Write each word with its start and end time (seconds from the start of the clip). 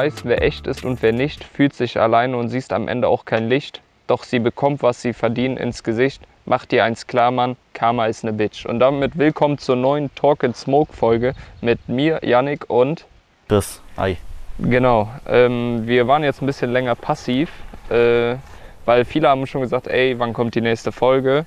Weißt, 0.00 0.24
wer 0.24 0.40
echt 0.40 0.66
ist 0.66 0.82
und 0.82 1.02
wer 1.02 1.12
nicht, 1.12 1.44
fühlt 1.44 1.74
sich 1.74 2.00
alleine 2.00 2.34
und 2.38 2.48
siehst 2.48 2.72
am 2.72 2.88
Ende 2.88 3.06
auch 3.06 3.26
kein 3.26 3.50
Licht. 3.50 3.82
Doch 4.06 4.24
sie 4.24 4.38
bekommt, 4.38 4.82
was 4.82 5.02
sie 5.02 5.12
verdient, 5.12 5.60
ins 5.60 5.82
Gesicht. 5.82 6.22
Mach 6.46 6.64
dir 6.64 6.84
eins 6.84 7.06
klar, 7.06 7.30
Mann, 7.30 7.54
Karma 7.74 8.06
ist 8.06 8.24
ne 8.24 8.32
Bitch. 8.32 8.64
Und 8.64 8.78
damit 8.78 9.18
willkommen 9.18 9.58
zur 9.58 9.76
neuen 9.76 10.10
Talk 10.14 10.42
and 10.42 10.56
Smoke 10.56 10.94
Folge 10.94 11.34
mit 11.60 11.86
mir, 11.86 12.20
Yannick 12.22 12.70
und 12.70 13.04
Chris. 13.46 13.82
Hi. 13.98 14.16
Genau, 14.58 15.10
ähm, 15.28 15.82
wir 15.84 16.08
waren 16.08 16.24
jetzt 16.24 16.40
ein 16.40 16.46
bisschen 16.46 16.72
länger 16.72 16.94
passiv, 16.94 17.50
äh, 17.90 18.36
weil 18.86 19.04
viele 19.04 19.28
haben 19.28 19.46
schon 19.46 19.60
gesagt, 19.60 19.86
ey, 19.86 20.18
wann 20.18 20.32
kommt 20.32 20.54
die 20.54 20.62
nächste 20.62 20.92
Folge? 20.92 21.44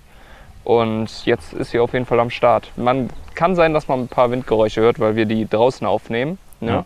Und 0.64 1.26
jetzt 1.26 1.54
ist 1.54 1.72
sie 1.72 1.80
auf 1.80 1.94
jeden 1.94 2.06
Fall 2.06 2.20
am 2.20 2.30
Start. 2.30 2.70
Man 2.76 3.10
kann 3.34 3.56
sein, 3.56 3.74
dass 3.74 3.88
man 3.88 4.02
ein 4.02 4.08
paar 4.10 4.30
Windgeräusche 4.30 4.80
hört, 4.82 5.00
weil 5.00 5.16
wir 5.16 5.26
die 5.26 5.50
draußen 5.50 5.88
aufnehmen. 5.88 6.38
Ne? 6.60 6.72
Ja. 6.72 6.86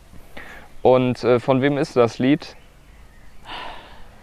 Und 0.87 1.21
äh, 1.25 1.41
von 1.41 1.61
wem 1.61 1.77
ist 1.77 1.97
das 1.97 2.17
Lied? 2.17 2.55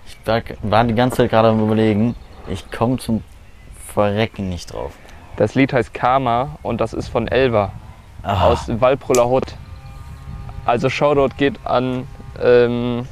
Ich 0.06 0.16
war, 0.62 0.84
die 0.84 0.94
ganze 0.94 1.18
Zeit 1.18 1.28
gerade 1.28 1.48
am 1.48 1.62
überlegen. 1.62 2.16
Ich 2.48 2.70
komme 2.70 2.96
zum 2.96 3.22
Verrecken 3.92 4.48
nicht 4.48 4.72
drauf. 4.72 4.92
Das 5.36 5.54
Lied 5.54 5.74
heißt 5.74 5.92
Karma 5.92 6.58
und 6.62 6.80
das 6.80 6.94
ist 6.94 7.08
von 7.08 7.28
Elva 7.28 7.72
Ah, 8.22 8.48
aus 8.48 8.60
Walbrüller 8.80 9.28
Hut. 9.28 9.44
Also 10.64 10.88
Shoutout 10.88 11.34
geht 11.36 11.58
an 11.66 12.08
ähm, 12.42 13.06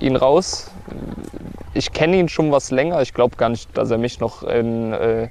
ihn 0.00 0.16
raus. 0.16 0.72
Ich 1.74 1.92
kenne 1.92 2.16
ihn 2.16 2.28
schon 2.28 2.50
was 2.50 2.72
länger. 2.72 3.00
Ich 3.02 3.14
glaube 3.14 3.36
gar 3.36 3.50
nicht, 3.50 3.78
dass 3.78 3.92
er 3.92 3.98
mich 3.98 4.18
noch, 4.18 4.42
in, 4.42 4.92
äh, 4.94 5.28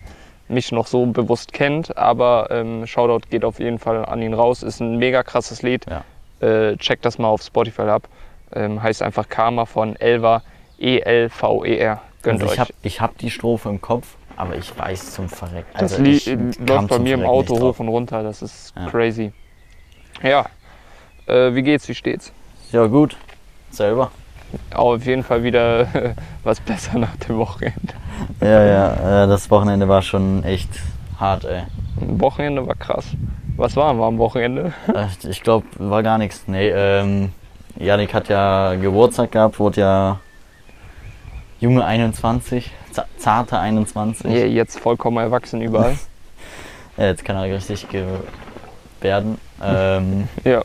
mich 0.47 0.71
noch 0.71 0.87
so 0.87 1.07
bewusst 1.07 1.51
kennt. 1.51 1.97
Aber 1.97 2.47
ähm, 2.51 2.87
Shoutout 2.87 3.27
geht 3.29 3.43
auf 3.43 3.59
jeden 3.59 3.79
Fall 3.79 4.05
an 4.05 4.21
ihn 4.21 4.33
raus. 4.33 4.63
Ist 4.63 4.79
ein 4.79 4.95
mega 4.95 5.23
krasses 5.23 5.61
Lied. 5.61 5.85
Ja. 5.89 6.05
Äh, 6.41 6.75
checkt 6.77 7.05
das 7.05 7.17
mal 7.17 7.27
auf 7.27 7.41
Spotify 7.41 7.83
ab. 7.83 8.07
Ähm, 8.53 8.81
heißt 8.81 9.01
einfach 9.03 9.27
Karma 9.29 9.65
von 9.65 9.95
Elva. 9.95 10.41
E-L-V-E-R. 10.79 12.01
Gönnt 12.21 12.41
also 12.41 12.45
euch. 12.47 12.53
ich 12.53 12.59
habe 12.59 12.73
ich 12.83 13.01
hab 13.01 13.17
die 13.17 13.29
Strophe 13.29 13.69
im 13.69 13.81
Kopf, 13.81 14.07
aber 14.35 14.55
ich 14.55 14.77
weiß 14.77 15.11
zum 15.13 15.29
Verrecken. 15.29 15.67
Das 15.73 15.93
Also 15.93 16.03
Lied 16.03 16.15
ich 16.15 16.27
äh, 16.27 16.37
läuft 16.65 16.87
bei 16.87 16.99
mir 16.99 17.13
im 17.15 17.25
Auto 17.25 17.59
hoch 17.59 17.79
und 17.79 17.87
runter. 17.89 18.23
Das 18.23 18.41
ist 18.41 18.73
Ja. 18.75 18.87
crazy. 18.89 19.31
Ja. 20.23 20.45
Äh, 21.27 21.53
wie 21.53 21.61
geht's? 21.61 21.87
Wie 21.87 21.95
steht's? 21.95 22.31
Ja, 22.71 22.85
gut. 22.87 23.17
Selber. 23.71 24.11
Auf 24.73 25.05
jeden 25.05 25.23
Fall 25.23 25.43
wieder 25.43 25.87
was 26.43 26.59
besser 26.59 26.97
nach 26.97 27.15
dem 27.17 27.37
Wochenende. 27.37 27.93
Ja, 28.41 28.65
ja. 28.65 29.23
Äh, 29.23 29.27
das 29.27 29.49
Wochenende 29.51 29.87
war 29.87 30.01
schon 30.01 30.43
echt 30.43 30.69
hart, 31.19 31.45
ey. 31.45 31.63
Wochenende 31.97 32.65
war 32.65 32.75
krass. 32.75 33.05
Was 33.59 33.75
war 33.75 33.89
am 33.93 34.17
Wochenende? 34.17 34.73
Äh, 34.87 35.07
Ich 35.29 35.43
glaube, 35.43 35.65
war 35.77 36.01
gar 36.01 36.17
nichts. 36.17 36.43
Nee, 36.47 36.69
ähm, 36.69 37.33
Janik 37.77 38.13
hat 38.13 38.29
ja 38.29 38.75
Geburtstag 38.75 39.33
gehabt, 39.33 39.59
wurde 39.59 39.81
ja 39.81 40.19
junge 41.59 41.83
21, 41.83 42.71
za- 42.91 43.05
zarte 43.17 43.59
21. 43.59 44.31
Ja, 44.31 44.45
jetzt 44.45 44.79
vollkommen 44.79 45.17
erwachsen 45.17 45.61
überall. 45.61 45.97
Ja, 46.97 47.05
jetzt 47.05 47.23
kann 47.23 47.37
er 47.37 47.43
richtig 47.43 47.87
werden. 48.99 49.37
Ähm, 49.63 50.27
Ja. 50.43 50.61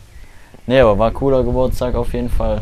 nee, 0.67 0.81
aber 0.81 0.99
war 0.99 1.11
cooler 1.13 1.45
Geburtstag 1.45 1.95
auf 1.95 2.13
jeden 2.13 2.29
Fall. 2.31 2.61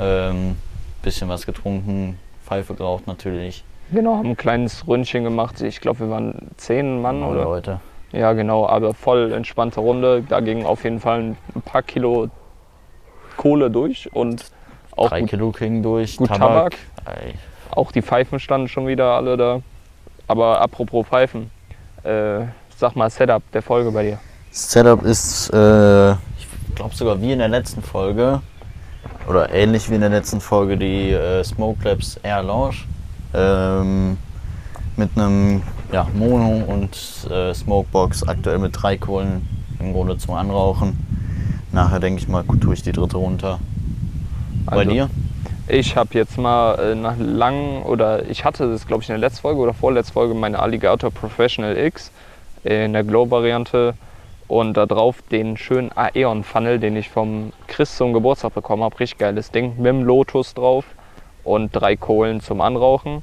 Ähm, 0.00 0.56
bisschen 1.02 1.28
was 1.28 1.46
getrunken, 1.46 2.18
Pfeife 2.44 2.74
geraucht 2.74 3.06
natürlich. 3.06 3.62
Genau, 3.92 4.16
haben 4.16 4.30
ein 4.30 4.36
kleines 4.36 4.88
Ründchen 4.88 5.22
gemacht. 5.22 5.60
Ich 5.60 5.80
glaube, 5.80 6.00
wir 6.00 6.10
waren 6.10 6.48
zehn 6.56 7.00
Mann 7.00 7.22
oder? 7.22 7.44
Leute. 7.44 7.80
Ja, 8.12 8.32
genau, 8.34 8.66
aber 8.66 8.94
voll 8.94 9.32
entspannte 9.32 9.80
Runde. 9.80 10.22
Da 10.28 10.40
ging 10.40 10.64
auf 10.64 10.84
jeden 10.84 11.00
Fall 11.00 11.20
ein 11.20 11.62
paar 11.64 11.82
Kilo 11.82 12.28
Kohle 13.36 13.70
durch 13.70 14.10
und 14.14 14.44
auch 14.96 15.08
Drei 15.08 15.20
gut, 15.20 15.30
Kilo 15.30 15.50
kriegen 15.52 15.82
durch. 15.82 16.18
gut 16.18 16.28
Tabak. 16.28 16.76
Ey, 17.06 17.34
Auch 17.70 17.90
die 17.92 18.02
Pfeifen 18.02 18.38
standen 18.38 18.68
schon 18.68 18.86
wieder 18.86 19.12
alle 19.12 19.36
da. 19.36 19.60
Aber 20.28 20.60
apropos 20.60 21.06
Pfeifen, 21.06 21.50
äh, 22.04 22.40
sag 22.76 22.94
mal 22.94 23.08
Setup 23.10 23.42
der 23.52 23.62
Folge 23.62 23.90
bei 23.90 24.02
dir. 24.02 24.18
Setup 24.50 25.02
ist, 25.02 25.50
äh, 25.54 26.12
ich 26.12 26.46
glaube 26.74 26.94
sogar 26.94 27.20
wie 27.20 27.32
in 27.32 27.38
der 27.38 27.48
letzten 27.48 27.82
Folge, 27.82 28.40
oder 29.26 29.50
ähnlich 29.50 29.88
wie 29.90 29.94
in 29.94 30.00
der 30.02 30.10
letzten 30.10 30.40
Folge, 30.40 30.76
die 30.76 31.10
äh, 31.12 31.42
Smoke 31.42 31.82
Labs 31.84 32.18
Air 32.22 32.42
Lounge. 32.42 32.76
Ähm, 33.34 34.18
mit 34.96 35.10
einem 35.16 35.62
ja, 35.92 36.06
Mono 36.14 36.64
und 36.66 36.96
äh, 37.30 37.52
Smokebox, 37.54 38.28
aktuell 38.28 38.58
mit 38.58 38.80
drei 38.80 38.96
Kohlen 38.96 39.48
im 39.78 39.92
Grunde 39.92 40.18
zum 40.18 40.34
Anrauchen. 40.34 40.98
Nachher 41.72 42.00
denke 42.00 42.20
ich 42.20 42.28
mal, 42.28 42.44
tue 42.60 42.74
ich 42.74 42.82
die 42.82 42.92
dritte 42.92 43.16
runter. 43.16 43.58
Bei 44.66 44.78
Also, 44.78 44.90
dir? 44.90 45.10
Ich 45.68 45.96
habe 45.96 46.10
jetzt 46.14 46.38
mal 46.38 46.78
äh, 46.78 46.94
nach 46.94 47.16
langen, 47.18 47.82
oder 47.82 48.28
ich 48.28 48.44
hatte 48.44 48.70
das 48.70 48.86
glaube 48.86 49.02
ich 49.02 49.08
in 49.08 49.14
der 49.14 49.20
letzten 49.20 49.42
Folge 49.42 49.60
oder 49.60 49.72
vorletzten 49.72 50.12
Folge, 50.12 50.34
meine 50.34 50.58
Alligator 50.58 51.10
Professional 51.10 51.76
X 51.76 52.10
in 52.64 52.92
der 52.92 53.04
Glow-Variante 53.04 53.94
und 54.48 54.76
da 54.76 54.86
drauf 54.86 55.22
den 55.30 55.56
schönen 55.56 55.90
Aeon 55.94 56.44
Funnel, 56.44 56.78
den 56.78 56.96
ich 56.96 57.08
vom 57.08 57.52
Chris 57.68 57.96
zum 57.96 58.12
Geburtstag 58.12 58.54
bekommen 58.54 58.82
habe. 58.82 58.98
Richtig 59.00 59.18
geiles 59.18 59.50
Ding 59.50 59.76
mit 59.78 59.86
dem 59.86 60.02
Lotus 60.02 60.52
drauf 60.52 60.84
und 61.42 61.70
drei 61.72 61.96
Kohlen 61.96 62.40
zum 62.40 62.60
Anrauchen. 62.60 63.22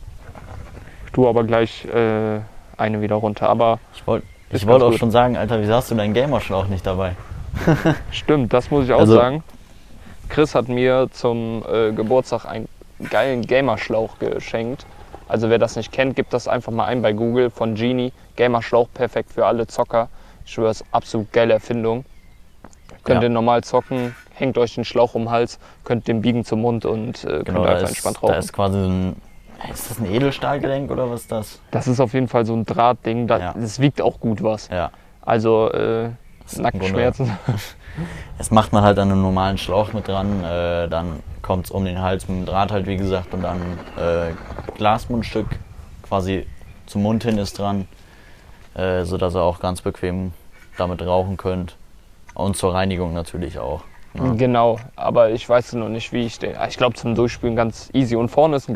Ich 1.10 1.14
tue 1.14 1.28
aber 1.28 1.44
gleich 1.44 1.86
äh, 1.86 2.40
eine 2.78 3.02
wieder 3.02 3.16
runter. 3.16 3.50
Aber 3.50 3.80
Ich 3.96 4.06
wollte 4.06 4.28
ich 4.52 4.64
ganz 4.68 4.84
auch 4.84 4.92
gut. 4.92 5.00
schon 5.00 5.10
sagen, 5.10 5.38
Alter, 5.38 5.60
wieso 5.60 5.74
hast 5.74 5.90
du 5.90 5.96
deinen 5.96 6.14
Gamer-Schlauch 6.14 6.68
nicht 6.68 6.86
dabei? 6.86 7.16
Stimmt, 8.12 8.54
das 8.54 8.70
muss 8.70 8.86
ich 8.86 8.94
auch 8.94 9.00
Also- 9.00 9.16
sagen. 9.16 9.44
Chris 10.30 10.54
hat 10.54 10.68
mir 10.68 11.08
zum 11.12 11.64
äh, 11.68 11.92
Geburtstag 11.94 12.46
einen 12.46 12.68
geilen 13.10 13.42
Gamerschlauch 13.42 14.20
geschenkt. 14.20 14.86
Also 15.28 15.50
wer 15.50 15.58
das 15.58 15.76
nicht 15.78 15.92
kennt, 15.92 16.16
gibt 16.16 16.32
das 16.32 16.48
einfach 16.48 16.72
mal 16.72 16.86
ein 16.86 17.02
bei 17.02 17.12
Google 17.14 17.50
von 17.50 17.74
Genie. 17.74 18.14
Gamerschlauch 18.36 18.88
perfekt 18.94 19.32
für 19.34 19.48
alle 19.48 19.66
Zocker. 19.66 20.10
Ich 20.46 20.52
schwöre, 20.54 20.70
es 20.70 20.82
ist 20.82 20.88
absolut 20.92 21.34
geile 21.34 21.54
Erfindung. 21.54 22.06
Könnt 23.04 23.24
Ja. 23.24 23.30
ihr 23.30 23.34
normal 23.34 23.64
zocken, 23.64 24.16
hängt 24.36 24.60
euch 24.60 24.76
den 24.76 24.86
Schlauch 24.86 25.16
um 25.16 25.24
den 25.24 25.32
Hals, 25.32 25.58
könnt 25.86 26.08
den 26.08 26.22
biegen 26.22 26.46
zum 26.46 26.62
Mund 26.62 26.86
und 26.86 27.24
äh, 27.24 27.28
Genau, 27.28 27.44
könnt 27.44 27.58
da 27.58 27.62
einfach 27.64 27.84
ist, 27.86 27.90
entspannt 27.90 28.18
da 28.22 28.28
rauchen. 28.28 28.38
ist 28.40 28.54
quasi 28.54 28.78
ein. 28.78 29.16
Ist 29.72 29.90
das 29.90 30.00
ein 30.00 30.06
Edelstahlgelenk 30.06 30.90
oder 30.92 31.10
was 31.10 31.22
ist 31.22 31.32
das? 31.32 31.62
das 31.72 31.88
ist 31.88 32.00
auf 32.00 32.14
jeden 32.14 32.28
Fall 32.28 32.46
so 32.46 32.54
ein 32.56 32.66
Drahtding. 32.66 33.28
Da, 33.28 33.40
Ja. 33.40 33.54
Das 33.54 33.80
wiegt 33.80 34.02
auch 34.02 34.20
gut 34.20 34.42
was. 34.44 34.70
Ja. 34.70 34.92
Also 35.22 35.72
äh, 35.72 36.10
Nackenschmerzen. 36.58 37.38
Das 38.38 38.52
macht 38.52 38.72
man 38.72 38.84
halt 38.84 38.98
an 39.00 39.12
einem 39.12 39.22
normalen 39.22 39.58
Schlauch 39.58 39.92
mit 39.92 40.08
dran, 40.08 40.44
äh, 40.44 40.88
dann 40.88 41.20
kommt 41.42 41.66
es 41.66 41.72
um 41.72 41.84
den 41.84 42.00
Hals 42.02 42.30
mit 42.30 42.38
dem 42.38 42.46
Draht 42.46 42.72
halt 42.72 42.86
wie 42.86 42.96
gesagt 42.96 43.34
und 43.34 43.42
dann 43.42 43.60
äh, 43.98 44.32
Glasmundstück 44.78 45.48
quasi 46.04 46.46
zum 46.86 47.04
Mund 47.04 47.24
hin 47.24 47.38
ist 47.38 47.58
dran, 47.60 47.88
äh, 48.76 49.04
sodass 49.04 49.36
ihr 49.36 49.42
auch 49.42 49.60
ganz 49.60 49.82
bequem 49.82 50.32
damit 50.78 51.06
rauchen 51.06 51.36
könnt. 51.36 51.76
Und 52.36 52.56
zur 52.56 52.74
Reinigung 52.74 53.14
natürlich 53.14 53.60
auch. 53.60 53.84
ne? 54.14 54.36
Genau, 54.38 54.80
aber 54.96 55.32
ich 55.32 55.50
weiß 55.50 55.74
noch 55.74 55.90
nicht, 55.90 56.14
wie 56.14 56.22
ich 56.22 56.40
den. 56.40 56.56
Ich 56.70 56.78
glaube 56.78 56.94
zum 56.96 57.16
Durchspülen 57.16 57.56
ganz 57.56 57.90
easy. 57.94 58.16
Und 58.16 58.30
vorne 58.30 58.56
ist 58.56 58.70
ein 58.70 58.74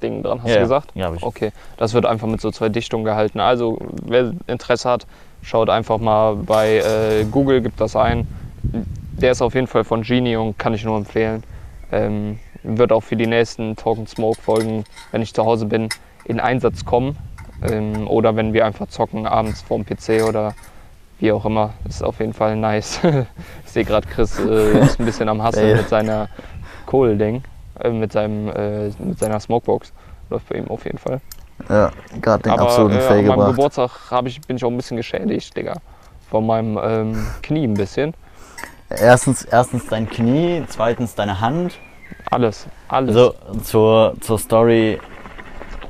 Glasding 0.00 0.22
dran, 0.22 0.42
hast 0.42 0.48
Ja, 0.50 0.56
du 0.56 0.62
gesagt? 0.62 0.90
Ja, 0.94 1.06
hab 1.06 1.16
ich. 1.16 1.22
Okay, 1.22 1.52
das 1.76 1.94
wird 1.94 2.06
einfach 2.06 2.26
mit 2.26 2.40
so 2.40 2.50
zwei 2.50 2.68
Dichtungen 2.68 3.04
gehalten. 3.04 3.40
Also, 3.40 3.78
wer 4.04 4.32
Interesse 4.46 4.88
hat, 4.88 5.06
schaut 5.42 5.70
einfach 5.70 5.98
mal 5.98 6.36
bei 6.36 6.78
äh, 6.78 7.24
Google, 7.30 7.60
gibt 7.60 7.80
das 7.80 7.96
ein. 7.96 8.26
Der 8.62 9.32
ist 9.32 9.42
auf 9.42 9.54
jeden 9.54 9.66
Fall 9.66 9.84
von 9.84 10.02
Genie 10.02 10.36
und 10.36 10.58
kann 10.58 10.74
ich 10.74 10.84
nur 10.84 10.96
empfehlen. 10.96 11.42
Ähm, 11.92 12.38
wird 12.62 12.92
auch 12.92 13.02
für 13.02 13.16
die 13.16 13.26
nächsten 13.26 13.76
Talk 13.76 13.98
and 13.98 14.08
Smoke 14.08 14.40
Folgen, 14.40 14.84
wenn 15.12 15.22
ich 15.22 15.34
zu 15.34 15.44
Hause 15.44 15.66
bin, 15.66 15.88
in 16.24 16.40
Einsatz 16.40 16.84
kommen. 16.84 17.16
Ähm, 17.62 18.08
oder 18.08 18.36
wenn 18.36 18.52
wir 18.52 18.64
einfach 18.64 18.88
zocken 18.88 19.26
abends 19.26 19.62
vorm 19.62 19.84
PC 19.84 20.24
oder 20.26 20.54
wie 21.18 21.32
auch 21.32 21.44
immer. 21.44 21.74
Ist 21.88 22.02
auf 22.02 22.20
jeden 22.20 22.32
Fall 22.32 22.56
nice. 22.56 23.00
ich 23.64 23.70
sehe 23.70 23.84
gerade 23.84 24.06
Chris 24.06 24.38
äh, 24.38 24.80
ist 24.80 24.98
ein 24.98 25.04
bisschen 25.04 25.28
am 25.28 25.42
Hassen 25.42 25.64
Ey. 25.64 25.76
mit 25.76 25.88
seiner 25.88 26.28
Kohl-Ding, 26.86 27.42
äh, 27.82 27.90
mit, 27.90 28.12
seinem, 28.12 28.48
äh, 28.48 28.90
mit 28.98 29.18
seiner 29.18 29.40
Smokebox. 29.40 29.92
Läuft 30.30 30.48
bei 30.48 30.56
ihm 30.56 30.68
auf 30.68 30.84
jeden 30.84 30.98
Fall. 30.98 31.20
Ja, 31.68 31.90
gerade 32.20 32.44
den 32.44 32.52
Aber 32.52 32.62
absoluten 32.62 32.96
äh, 32.96 33.00
Fail 33.00 33.18
an 33.18 33.26
meinem 33.26 33.36
gebracht. 33.38 33.56
Geburtstag 33.56 34.22
ich, 34.26 34.40
bin 34.42 34.56
ich 34.56 34.64
auch 34.64 34.70
ein 34.70 34.76
bisschen 34.76 34.96
geschädigt, 34.96 35.56
Digga. 35.56 35.74
Von 36.30 36.46
meinem 36.46 36.78
ähm, 36.82 37.26
Knie 37.42 37.66
ein 37.66 37.74
bisschen. 37.74 38.14
Erstens, 38.88 39.44
erstens 39.44 39.86
dein 39.86 40.08
Knie, 40.08 40.64
zweitens 40.68 41.14
deine 41.14 41.40
Hand. 41.40 41.78
Alles, 42.30 42.66
alles. 42.88 43.16
Also 43.16 43.34
zur, 43.62 44.14
zur 44.20 44.38
Story, 44.38 44.98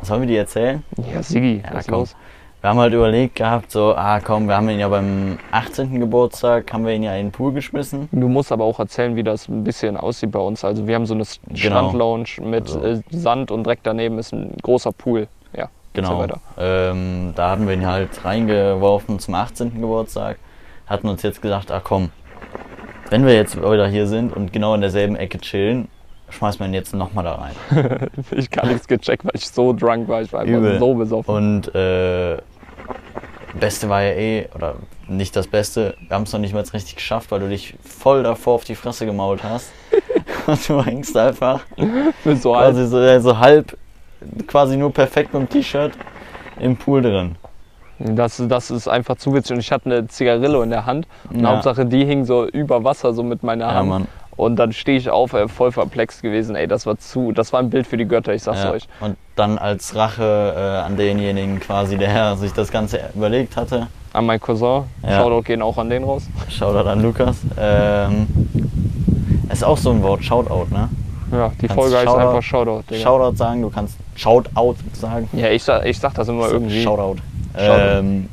sollen 0.03 0.23
wir 0.23 0.29
die 0.29 0.37
erzählen? 0.37 0.83
ja, 1.13 1.23
Sigi, 1.23 1.63
Ja, 1.65 1.81
los? 1.89 2.15
Wir 2.61 2.69
haben 2.69 2.79
halt 2.79 2.93
überlegt 2.93 3.37
gehabt, 3.37 3.71
so, 3.71 3.95
ah 3.97 4.21
komm, 4.21 4.47
wir 4.47 4.55
haben 4.57 4.69
ihn 4.69 4.79
ja 4.79 4.89
beim 4.89 5.39
18. 5.51 5.99
Geburtstag, 5.99 6.71
haben 6.75 6.85
wir 6.85 6.93
ihn 6.93 7.03
ja 7.03 7.15
in 7.15 7.27
den 7.29 7.33
Pool 7.33 7.53
geschmissen. 7.55 8.09
Du 8.13 8.29
musst 8.29 8.53
aber 8.53 8.65
auch 8.65 8.79
erzählen, 8.79 9.17
wie 9.17 9.23
das 9.23 9.49
ein 9.49 9.65
bisschen 9.65 9.97
aussieht 9.97 10.31
bei 10.31 10.41
uns. 10.41 10.63
Also 10.63 10.87
wir 10.87 10.95
haben 10.95 11.07
so 11.07 11.15
eine 11.15 11.25
Genau. 11.49 11.57
Strandlounge 11.57 12.27
mit 12.43 12.65
Also- 12.65 12.83
äh, 12.85 13.01
Sand 13.11 13.51
und 13.51 13.65
direkt 13.65 13.87
daneben 13.87 14.19
ist 14.19 14.33
ein 14.35 14.55
großer 14.63 14.93
Pool. 14.93 15.27
Ja, 15.57 15.71
Genau. 15.95 16.19
weiter. 16.19 16.39
Ähm, 16.59 17.33
da 17.35 17.51
hatten 17.51 17.67
wir 17.67 17.73
ihn 17.73 17.87
halt 17.87 18.23
reingeworfen 18.27 19.19
zum 19.21 19.35
18. 19.37 19.81
Geburtstag. 19.81 20.37
Hatten 20.87 21.09
uns 21.09 21.23
jetzt 21.23 21.41
gesagt, 21.41 21.71
ah 21.71 21.81
komm, 21.83 22.11
wenn 23.09 23.25
wir 23.25 23.35
jetzt 23.35 23.57
wieder 23.57 23.89
hier 23.89 24.07
sind 24.07 24.37
und 24.37 24.53
genau 24.53 24.75
in 24.75 24.83
derselben 24.83 25.17
Ecke 25.17 25.39
chillen, 25.39 25.89
schmeißt 26.29 26.61
man 26.61 26.75
jetzt 26.75 26.95
nochmal 26.95 27.25
da 27.25 27.35
rein. 27.37 27.55
ich 28.33 28.51
gar 28.51 28.67
nichts 28.67 28.87
gecheckt, 28.87 29.25
weil 29.25 29.33
ich 29.35 29.49
so 29.49 29.73
drunk 29.73 30.09
war. 30.09 30.21
Ich 30.21 30.33
war 30.33 30.41
einfach 30.43 30.53
Übel. 30.59 30.79
so 30.79 30.95
besoffen. 30.95 31.35
Und 31.35 31.75
äh, 31.75 32.37
Beste 33.55 33.89
war 33.89 34.03
ja 34.03 34.13
eh, 34.13 34.49
oder 34.55 34.77
nicht 35.09 35.35
das 35.35 35.47
Beste, 35.47 35.97
wir 36.07 36.15
haben 36.15 36.23
es 36.23 36.33
noch 36.33 36.41
nicht 36.41 36.55
mal 36.55 36.63
richtig 36.63 36.95
geschafft, 36.97 37.31
weil 37.31 37.41
du 37.41 37.49
dich 37.49 37.75
voll 37.83 38.23
davor 38.23 38.55
auf 38.55 38.65
die 38.65 38.75
Fresse 38.75 39.07
gemault 39.07 39.43
hast. 39.43 39.71
und 40.47 40.69
du 40.69 40.85
hängst 40.85 41.17
einfach 41.17 41.61
so 42.25 42.53
quasi 42.53 42.87
so, 42.87 42.99
äh, 43.01 43.21
so 43.21 43.39
halb, 43.39 43.77
quasi 44.47 44.77
nur 44.77 44.93
perfekt 44.93 45.35
mit 45.35 45.43
dem 45.43 45.49
T-Shirt 45.49 45.93
im 46.61 46.77
Pool 46.77 47.03
drin. 47.03 47.37
Das, 47.99 48.43
das 48.49 48.71
ist 48.71 48.89
einfach 48.89 49.17
zu 49.17 49.35
witzig. 49.35 49.55
Und 49.55 49.61
ich 49.61 49.71
hatte 49.71 49.87
eine 49.87 50.07
Zigarillo 50.09 50.63
in 50.63 50.71
der 50.71 50.87
Hand. 50.87 51.07
Und 51.29 51.41
Ja. 51.41 51.51
Hauptsache, 51.51 51.85
die 51.85 52.05
hing 52.07 52.25
so 52.25 52.47
über 52.47 52.83
Wasser, 52.83 53.13
so 53.13 53.23
mit 53.23 53.43
meiner 53.43 53.67
Ja, 53.67 53.75
Hand. 53.75 53.89
Mann. 53.89 54.07
Und 54.41 54.57
dann 54.57 54.73
stehe 54.73 54.97
ich 54.97 55.11
auf, 55.11 55.35
äh, 55.35 55.49
voll 55.49 55.71
perplex 55.71 56.23
gewesen. 56.23 56.57
Ey, 56.57 56.67
das 56.67 56.87
war 56.87 56.97
zu, 56.99 57.31
das 57.33 57.53
war 57.53 57.61
ein 57.61 57.69
Bild 57.69 57.87
für 57.87 57.99
die 57.99 58.07
Götter, 58.07 58.33
ich 58.33 58.43
sag's 58.43 58.63
Ja. 58.63 58.71
euch. 58.71 58.89
Und 59.01 59.17
dann 59.37 59.59
als 59.59 59.95
Rache 59.95 60.55
äh, 60.57 60.87
an 60.87 60.97
denjenigen 60.97 61.61
quasi, 61.61 61.99
der 61.99 62.37
sich 62.39 62.53
das 62.55 62.71
Ganze 62.73 63.01
überlegt 63.15 63.57
hatte, 63.57 63.89
An 64.15 64.25
meinen 64.25 64.41
Cousin. 64.41 64.85
Ja. 65.03 65.19
Shoutout 65.21 65.43
gehen 65.43 65.61
auch 65.61 65.77
an 65.77 65.91
den 65.91 66.05
raus. 66.05 66.23
Shoutout 66.49 66.89
an 66.89 67.03
Lukas. 67.03 67.37
Ähm, 67.59 68.27
ist 69.53 69.63
auch 69.63 69.77
so 69.77 69.91
ein 69.91 70.03
Wort, 70.03 70.25
Shoutout, 70.25 70.67
ne? 70.71 70.89
Ja, 71.33 71.53
die 71.61 71.67
Kannst 71.69 71.75
Folge 71.75 71.97
heißt 71.99 72.07
Shoutout- 72.09 72.19
einfach 72.29 72.43
Shoutout. 72.43 72.83
Digga. 72.91 73.03
Shoutout 73.03 73.37
sagen, 73.37 73.63
du 73.63 73.71
kannst 73.71 73.97
Shoutout 74.17 74.75
sagen. 74.95 75.29
Ja, 75.33 75.49
ich 75.51 75.63
sag, 75.63 75.85
ich 75.85 75.99
sag 75.99 76.15
das 76.15 76.29
immer 76.29 76.49
irgendwie. 76.49 76.83
Shoutout. 76.83 77.17
Shoutout. 77.57 77.99
Ähm, 77.99 78.29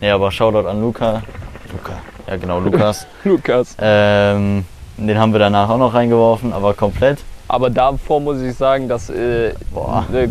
nee, 0.00 0.10
aber 0.10 0.30
Shoutout 0.30 0.68
an 0.68 0.80
Luca. 0.80 1.22
Luca. 1.72 1.92
Ja, 2.28 2.36
genau, 2.36 2.60
Lukas. 2.60 3.06
Lukas. 3.24 3.76
ähm, 3.80 4.64
den 5.06 5.18
haben 5.18 5.32
wir 5.32 5.38
danach 5.38 5.68
auch 5.70 5.78
noch 5.78 5.94
reingeworfen, 5.94 6.52
aber 6.52 6.74
komplett. 6.74 7.18
Aber 7.48 7.70
davor 7.70 8.20
muss 8.20 8.42
ich 8.42 8.54
sagen, 8.54 8.88
dass 8.88 9.08
äh, 9.08 9.48
äh, 9.48 9.54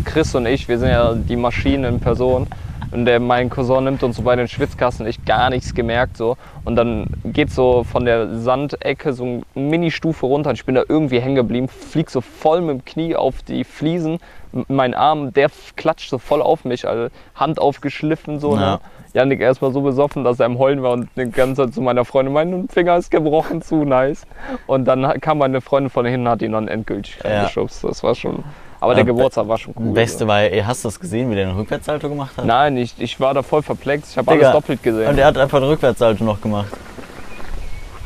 Chris 0.04 0.34
und 0.34 0.46
ich, 0.46 0.68
wir 0.68 0.78
sind 0.78 0.90
ja 0.90 1.14
die 1.14 1.36
Maschinen 1.36 1.84
in 1.84 2.00
Person. 2.00 2.46
Und 2.90 3.04
der, 3.04 3.20
mein 3.20 3.50
Cousin 3.50 3.84
nimmt 3.84 4.02
uns 4.02 4.16
so 4.16 4.22
bei 4.22 4.34
den 4.34 4.48
Schwitzkasten, 4.48 5.06
ich 5.06 5.24
gar 5.24 5.50
nichts 5.50 5.74
gemerkt 5.74 6.16
so. 6.16 6.36
Und 6.64 6.76
dann 6.76 7.06
geht 7.24 7.50
so 7.50 7.84
von 7.84 8.04
der 8.04 8.38
Sandecke 8.38 9.12
so 9.12 9.24
eine 9.24 9.42
Mini-Stufe 9.54 10.24
runter 10.24 10.50
und 10.50 10.56
ich 10.56 10.64
bin 10.64 10.74
da 10.74 10.84
irgendwie 10.88 11.20
hängen 11.20 11.34
geblieben, 11.34 11.68
flieg 11.68 12.08
so 12.08 12.20
voll 12.20 12.62
mit 12.62 12.70
dem 12.70 12.84
Knie 12.84 13.16
auf 13.16 13.42
die 13.42 13.64
Fliesen. 13.64 14.20
Mein 14.68 14.94
Arm, 14.94 15.34
der 15.34 15.50
klatscht 15.76 16.08
so 16.08 16.18
voll 16.18 16.40
auf 16.40 16.64
mich, 16.64 16.88
also 16.88 17.08
Hand 17.34 17.58
aufgeschliffen 17.58 18.40
so. 18.40 18.54
Ja. 18.54 18.60
Ne? 18.60 18.80
Janik 19.14 19.40
erstmal 19.40 19.72
so 19.72 19.80
besoffen, 19.80 20.22
dass 20.24 20.38
er 20.38 20.46
im 20.46 20.58
Heulen 20.58 20.82
war 20.82 20.92
und 20.92 21.08
die 21.16 21.30
ganze 21.30 21.64
Zeit 21.64 21.74
zu 21.74 21.80
meiner 21.80 22.04
Freundin, 22.04 22.32
mein 22.34 22.68
Finger 22.68 22.96
ist 22.96 23.10
gebrochen, 23.10 23.62
zu 23.62 23.84
nice. 23.84 24.26
Und 24.66 24.84
dann 24.84 25.20
kam 25.20 25.38
meine 25.38 25.60
Freundin 25.60 25.90
von 25.90 26.04
hinten 26.06 26.26
und 26.26 26.32
hat 26.32 26.42
ihn 26.42 26.52
dann 26.52 26.68
endgültig 26.68 27.18
Ja. 27.24 27.30
reingeschubst. 27.30 27.84
Das 27.84 28.02
war 28.02 28.14
schon. 28.14 28.44
Aber 28.80 28.94
der 28.94 29.04
Geburtstag 29.04 29.48
war 29.48 29.58
schon 29.58 29.74
cool. 29.78 29.92
Beste 29.92 30.26
war, 30.28 30.40
ey, 30.40 30.60
hast 30.60 30.84
du 30.84 30.88
das 30.88 31.00
gesehen, 31.00 31.30
wie 31.30 31.34
der 31.34 31.48
einen 31.48 31.56
Rückwärtssalto 31.56 32.08
gemacht 32.08 32.36
hat? 32.36 32.44
Nein, 32.44 32.76
ich, 32.76 32.94
ich 32.98 33.18
war 33.18 33.34
da 33.34 33.42
voll 33.42 33.60
perplex. 33.62 34.12
Ich 34.12 34.18
habe 34.18 34.30
alles 34.30 34.52
doppelt 34.52 34.82
gesehen. 34.84 35.08
Und 35.08 35.18
er 35.18 35.26
hat 35.26 35.36
einfach 35.36 35.58
einen 35.58 35.66
Rückwärtssalto 35.68 36.22
noch 36.22 36.40
gemacht. 36.40 36.68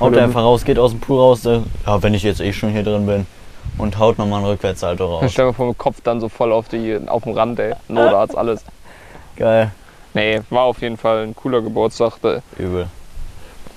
Haut 0.00 0.12
Oder- 0.12 0.22
einfach 0.22 0.42
raus, 0.42 0.64
geht 0.64 0.78
aus 0.78 0.92
dem 0.92 1.00
Pool 1.00 1.18
raus. 1.18 1.44
äh, 1.44 1.60
Ja, 1.86 2.02
wenn 2.02 2.14
ich 2.14 2.22
jetzt 2.22 2.40
eh 2.40 2.52
schon 2.52 2.70
hier 2.70 2.82
drin 2.84 3.04
bin. 3.06 3.26
Und 3.78 3.98
haut 3.98 4.18
nochmal 4.18 4.38
einen 4.40 4.48
Rückwärtssalto 4.48 5.04
Ich 5.04 5.10
raus. 5.24 5.32
stell 5.32 5.46
mir 5.46 5.52
vor, 5.52 5.66
mit 5.66 5.76
dem 5.76 5.78
Kopf 5.78 6.00
dann 6.02 6.20
so 6.20 6.28
voll 6.28 6.52
auf, 6.52 6.68
die, 6.68 6.98
auf 7.06 7.24
dem 7.24 7.32
Rand, 7.32 7.58
ey. 7.58 7.74
Notarzt, 7.88 8.36
alles. 8.36 8.64
Geil. 9.36 9.70
Nee, 10.14 10.40
war 10.50 10.64
auf 10.64 10.80
jeden 10.80 10.96
Fall 10.96 11.24
ein 11.24 11.34
cooler 11.34 11.62
Geburtstag. 11.62 12.18
Übel. 12.58 12.88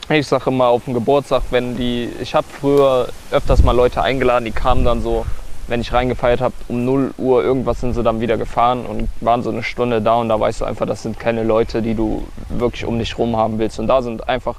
Ich 0.09 0.27
sage 0.27 0.51
immer 0.51 0.67
auf 0.67 0.85
dem 0.85 0.93
Geburtstag, 0.93 1.43
wenn 1.49 1.77
die. 1.77 2.09
Ich 2.21 2.35
habe 2.35 2.45
früher 2.47 3.07
öfters 3.31 3.63
mal 3.63 3.71
Leute 3.71 4.01
eingeladen, 4.03 4.45
die 4.45 4.51
kamen 4.51 4.85
dann 4.85 5.01
so, 5.01 5.25
wenn 5.67 5.81
ich 5.81 5.91
reingefeiert 5.91 6.41
habe, 6.41 6.53
um 6.67 6.85
0 6.85 7.13
Uhr 7.17 7.43
irgendwas 7.43 7.81
sind 7.81 7.93
sie 7.93 8.03
dann 8.03 8.21
wieder 8.21 8.37
gefahren 8.37 8.85
und 8.85 9.09
waren 9.21 9.41
so 9.41 9.49
eine 9.49 9.63
Stunde 9.63 10.01
da 10.01 10.15
und 10.15 10.29
da 10.29 10.39
weißt 10.39 10.61
du 10.61 10.65
einfach, 10.65 10.85
das 10.85 11.01
sind 11.01 11.19
keine 11.19 11.43
Leute, 11.43 11.81
die 11.81 11.95
du 11.95 12.27
wirklich 12.49 12.85
um 12.85 12.99
dich 12.99 13.17
rum 13.17 13.35
haben 13.35 13.57
willst. 13.57 13.79
Und 13.79 13.87
da 13.87 14.03
sind 14.03 14.29
einfach 14.29 14.57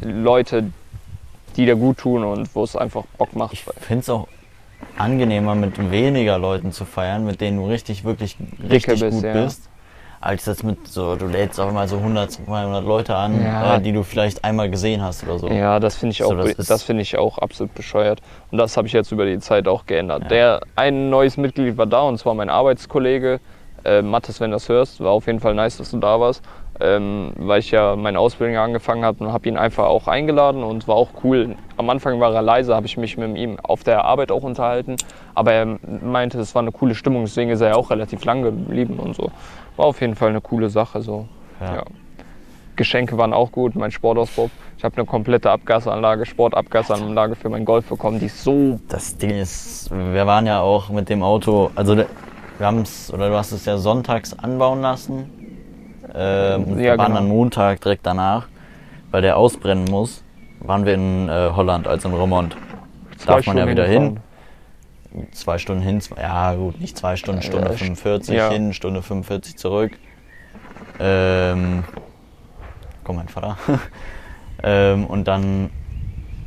Leute, 0.00 0.70
die 1.56 1.66
dir 1.66 1.76
gut 1.76 1.98
tun 1.98 2.24
und 2.24 2.54
wo 2.54 2.64
es 2.64 2.74
einfach 2.74 3.04
Bock 3.18 3.34
macht. 3.36 3.52
Ich 3.52 3.64
finde 3.80 4.00
es 4.00 4.08
auch 4.08 4.28
angenehmer, 4.96 5.54
mit 5.54 5.90
weniger 5.90 6.38
Leuten 6.38 6.72
zu 6.72 6.86
feiern, 6.86 7.26
mit 7.26 7.40
denen 7.42 7.58
du 7.58 7.66
richtig, 7.66 8.04
wirklich 8.04 8.36
richtig 8.62 9.00
bist, 9.00 9.10
gut 9.10 9.24
ja. 9.24 9.32
bist. 9.32 9.68
Als 10.26 10.44
jetzt 10.46 10.64
mit 10.64 10.88
so, 10.88 11.14
du 11.14 11.28
lädst 11.28 11.60
auch 11.60 11.70
mal 11.70 11.86
so 11.86 11.98
100, 11.98 12.32
200 12.32 12.84
Leute 12.84 13.14
an, 13.14 13.40
Ja. 13.40 13.76
äh, 13.76 13.80
die 13.80 13.92
du 13.92 14.02
vielleicht 14.02 14.42
einmal 14.42 14.68
gesehen 14.68 15.00
hast 15.00 15.22
oder 15.22 15.38
so. 15.38 15.46
Ja, 15.48 15.78
das 15.78 15.94
finde 15.94 16.14
ich, 16.14 16.18
So, 16.18 16.24
auch 16.32 16.44
das 16.56 16.66
das 16.66 16.82
finde 16.82 17.02
ich 17.02 17.16
auch 17.16 17.38
absolut 17.38 17.72
bescheuert. 17.74 18.20
Und 18.50 18.58
das 18.58 18.76
habe 18.76 18.88
ich 18.88 18.92
jetzt 18.92 19.12
über 19.12 19.24
die 19.24 19.38
Zeit 19.38 19.68
auch 19.68 19.86
geändert. 19.86 20.22
Ja. 20.24 20.28
Der 20.28 20.60
ein 20.74 21.10
neues 21.10 21.36
Mitglied 21.36 21.76
war 21.76 21.86
da 21.86 22.00
und 22.02 22.18
zwar 22.18 22.34
mein 22.34 22.50
Arbeitskollege. 22.50 23.38
Äh, 23.84 24.02
Mathis, 24.02 24.40
wenn 24.40 24.50
du 24.50 24.56
das 24.56 24.68
hörst, 24.68 24.98
war 25.00 25.12
auf 25.12 25.28
jeden 25.28 25.38
Fall 25.38 25.54
nice, 25.54 25.76
dass 25.76 25.92
du 25.92 25.98
da 25.98 26.18
warst. 26.18 26.42
Ähm, 26.80 27.32
weil 27.36 27.60
ich 27.60 27.70
ja 27.70 27.96
meine 27.96 28.18
Ausbildung 28.18 28.56
angefangen 28.56 29.04
habe 29.04 29.24
und 29.24 29.32
habe 29.32 29.48
ihn 29.48 29.56
einfach 29.56 29.86
auch 29.86 30.08
eingeladen 30.08 30.62
und 30.62 30.86
war 30.86 30.96
auch 30.96 31.10
cool. 31.24 31.56
Am 31.76 31.88
Anfang 31.88 32.20
war 32.20 32.34
er 32.34 32.42
leise, 32.42 32.74
habe 32.74 32.86
ich 32.86 32.96
mich 32.96 33.16
mit 33.16 33.36
ihm 33.36 33.58
auf 33.62 33.82
der 33.82 34.04
Arbeit 34.04 34.30
auch 34.30 34.42
unterhalten. 34.42 34.96
Aber 35.34 35.52
er 35.52 35.78
meinte, 36.02 36.38
es 36.38 36.54
war 36.54 36.62
eine 36.62 36.72
coole 36.72 36.94
Stimmung, 36.94 37.24
deswegen 37.24 37.50
ist 37.50 37.60
er 37.60 37.68
ja 37.68 37.74
auch 37.76 37.90
relativ 37.90 38.24
lang 38.24 38.42
geblieben 38.42 38.98
und 38.98 39.16
so. 39.16 39.30
War 39.76 39.86
auf 39.86 40.00
jeden 40.00 40.14
Fall 40.14 40.30
eine 40.30 40.40
coole 40.40 40.68
Sache. 40.68 41.00
So. 41.00 41.26
Ja. 41.60 41.76
Ja. 41.76 41.84
Geschenke 42.76 43.16
waren 43.16 43.32
auch 43.32 43.50
gut, 43.50 43.74
mein 43.74 43.90
Sportauspuff. 43.90 44.50
Ich 44.76 44.84
habe 44.84 44.96
eine 44.96 45.06
komplette 45.06 45.50
Abgasanlage, 45.50 46.26
Sportabgasanlage 46.26 47.34
für 47.34 47.48
meinen 47.48 47.64
Golf 47.64 47.88
bekommen, 47.88 48.20
die 48.20 48.26
ist 48.26 48.44
so. 48.44 48.78
Das 48.88 49.16
Ding 49.16 49.30
ist, 49.30 49.90
wir 49.90 50.26
waren 50.26 50.46
ja 50.46 50.60
auch 50.60 50.90
mit 50.90 51.08
dem 51.08 51.22
Auto, 51.22 51.70
also 51.74 51.96
wir 51.96 52.66
haben 52.66 52.82
es, 52.82 53.12
oder 53.12 53.30
du 53.30 53.36
hast 53.36 53.52
es 53.52 53.64
ja 53.64 53.78
sonntags 53.78 54.38
anbauen 54.38 54.82
lassen. 54.82 55.30
Ähm, 56.14 56.64
und 56.64 56.78
Ja, 56.78 56.92
wir 56.92 56.98
waren 56.98 57.08
genau. 57.08 57.20
dann 57.20 57.28
Montag 57.28 57.80
direkt 57.80 58.06
danach, 58.06 58.48
weil 59.10 59.22
der 59.22 59.36
ausbrennen 59.36 59.84
muss, 59.84 60.22
waren 60.60 60.84
wir 60.86 60.94
in 60.94 61.28
äh, 61.28 61.50
Holland, 61.54 61.86
also 61.86 62.08
in 62.08 62.14
Remont. 62.14 62.56
zwei 63.18 63.34
Darf 63.36 63.46
man 63.46 63.56
ja 63.56 63.62
Stunden 63.64 63.70
wieder 63.70 63.86
hin. 63.86 64.20
Zwei 65.32 65.56
Stunden 65.58 65.82
hin, 65.82 66.00
zwei, 66.00 66.20
ja 66.20 66.54
gut, 66.54 66.80
nicht 66.80 66.98
zwei 66.98 67.16
Stunden, 67.16 67.40
Stunde 67.40 67.68
Ja, 67.70 67.76
45 67.76 68.34
ja. 68.34 68.50
hin, 68.50 68.74
Stunde 68.74 69.00
45 69.02 69.56
zurück. 69.56 69.92
Ähm, 71.00 71.84
komm, 73.02 73.16
mein 73.16 73.28
Vater. 73.28 73.56
ähm, 74.62 75.06
und 75.06 75.26
dann 75.26 75.70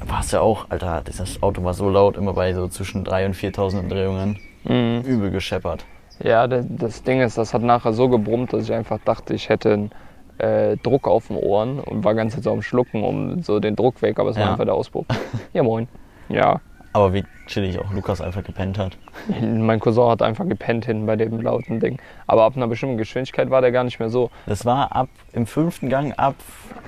war 0.05 0.21
es 0.21 0.31
ja 0.31 0.41
auch, 0.41 0.67
Alter, 0.69 1.01
das 1.03 1.41
Auto 1.41 1.63
war 1.63 1.73
so 1.73 1.89
laut, 1.89 2.15
immer 2.17 2.33
bei 2.33 2.53
so 2.53 2.67
zwischen 2.67 3.05
3.000 3.05 3.25
und 3.25 3.35
4.000 3.35 3.79
Umdrehungen. 3.79 4.39
Mhm. 4.63 5.01
Übel 5.05 5.31
gescheppert. 5.31 5.85
Ja, 6.21 6.47
das, 6.47 7.03
Ding 7.03 7.21
ist, 7.21 7.37
das 7.37 7.53
hat 7.53 7.61
nachher 7.61 7.93
so 7.93 8.09
gebrummt, 8.09 8.51
dass 8.53 8.63
ich 8.63 8.73
einfach 8.73 8.99
dachte, 9.05 9.33
ich 9.33 9.49
hätte 9.49 9.73
einen 9.73 9.91
äh, 10.37 10.77
Druck 10.77 11.07
auf 11.07 11.27
den 11.27 11.37
Ohren 11.37 11.79
und 11.79 12.03
war 12.03 12.13
ganz 12.15 12.35
so 12.35 12.51
am 12.51 12.61
Schlucken, 12.61 13.03
um 13.03 13.41
so 13.41 13.59
den 13.59 13.75
Druck 13.75 14.01
weg, 14.01 14.19
aber 14.19 14.29
es 14.29 14.35
war 14.37 14.43
Ja. 14.45 14.51
einfach 14.51 14.65
der 14.65 14.73
Auspuff. 14.73 15.05
Ja, 15.53 15.63
moin. 15.63 15.87
Ja, 16.27 16.59
Aber 16.93 17.13
wie 17.13 17.23
chillig 17.47 17.79
auch 17.79 17.91
Lukas 17.93 18.19
einfach 18.21 18.43
gepennt 18.43 18.77
hat. 18.77 18.97
mein 19.41 19.79
Cousin 19.79 20.09
hat 20.09 20.21
einfach 20.21 20.47
gepennt 20.47 20.85
hinten 20.85 21.05
bei 21.05 21.15
dem 21.15 21.39
lauten 21.41 21.79
Ding. 21.79 21.99
Aber 22.27 22.43
ab 22.43 22.53
einer 22.55 22.67
bestimmten 22.67 22.97
Geschwindigkeit 22.97 23.49
war 23.49 23.61
der 23.61 23.71
gar 23.71 23.83
nicht 23.83 23.99
mehr 23.99 24.09
so. 24.09 24.29
Das 24.45 24.65
war 24.65 24.95
ab 24.95 25.07
im 25.33 25.45
fünften 25.47 25.89
Gang 25.89 26.13
ab 26.17 26.35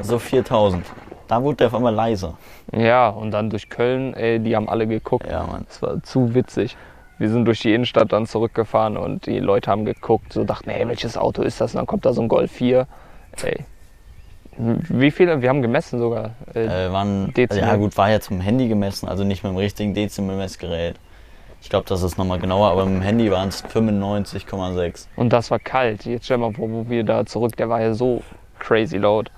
so 0.02 0.18
4.000. 0.18 0.82
Da 1.28 1.42
wurde 1.42 1.58
der 1.58 1.68
auf 1.68 1.76
einmal 1.76 1.94
leiser. 1.96 2.38
Ja, 2.76 3.10
und 3.10 3.32
dann 3.32 3.50
durch 3.50 3.70
Köln, 3.70 4.14
ey, 4.14 4.40
die 4.40 4.56
haben 4.56 4.68
alle 4.70 4.86
geguckt. 4.86 5.28
Ja, 5.32 5.46
Mann. 5.46 5.64
Das 5.68 5.82
war 5.82 6.04
zu 6.04 6.36
witzig. 6.36 6.76
Wir 7.22 7.30
sind 7.30 7.46
durch 7.46 7.60
die 7.60 7.72
Innenstadt 7.72 8.12
dann 8.12 8.26
zurückgefahren 8.26 8.98
und 8.98 9.28
die 9.28 9.38
Leute 9.38 9.70
haben 9.70 9.86
geguckt, 9.86 10.34
so 10.34 10.44
dachten, 10.44 10.72
ey, 10.72 10.88
welches 10.88 11.18
Auto 11.18 11.44
ist 11.44 11.62
das? 11.62 11.76
Und 11.76 11.78
dann 11.78 11.86
kommt 11.86 12.04
da 12.04 12.14
so 12.14 12.22
ein 12.24 12.28
Golf 12.28 12.52
4. 12.52 12.88
Ey. 13.44 13.58
Wie 14.58 15.12
viele? 15.12 15.40
Wir 15.40 15.50
haben 15.50 15.62
gemessen 15.62 16.00
sogar. 16.00 16.32
Äh, 16.56 16.88
Äh, 16.88 16.92
waren, 16.92 17.32
Dezibel. 17.32 17.60
ja 17.64 17.76
gut, 17.76 17.96
war 17.96 18.10
ja 18.10 18.20
zum 18.22 18.42
Handy 18.42 18.68
gemessen, 18.68 19.08
also 19.08 19.24
nicht 19.24 19.44
mit 19.44 19.52
dem 19.52 19.58
richtigen 19.58 19.94
Dezibel-Messgerät. 19.94 20.96
Ich 21.62 21.70
glaube, 21.70 21.86
das 21.88 22.02
ist 22.02 22.18
nochmal 22.18 22.40
genauer, 22.40 22.72
aber 22.72 22.88
mit 22.88 22.96
dem 22.96 23.02
Handy 23.04 23.30
waren 23.30 23.50
es 23.50 23.64
95,6. 23.66 25.06
Und 25.16 25.32
das 25.32 25.52
war 25.52 25.60
kalt. 25.60 26.06
Jetzt 26.06 26.26
stell 26.26 26.40
mal 26.40 26.52
vor, 26.54 26.72
wo 26.72 26.90
wir 26.90 27.04
da 27.04 27.24
zurück, 27.28 27.56
der 27.56 27.70
war 27.70 27.80
ja 27.82 27.94
so 27.94 28.24
crazy 28.58 28.98
laut. 28.98 29.30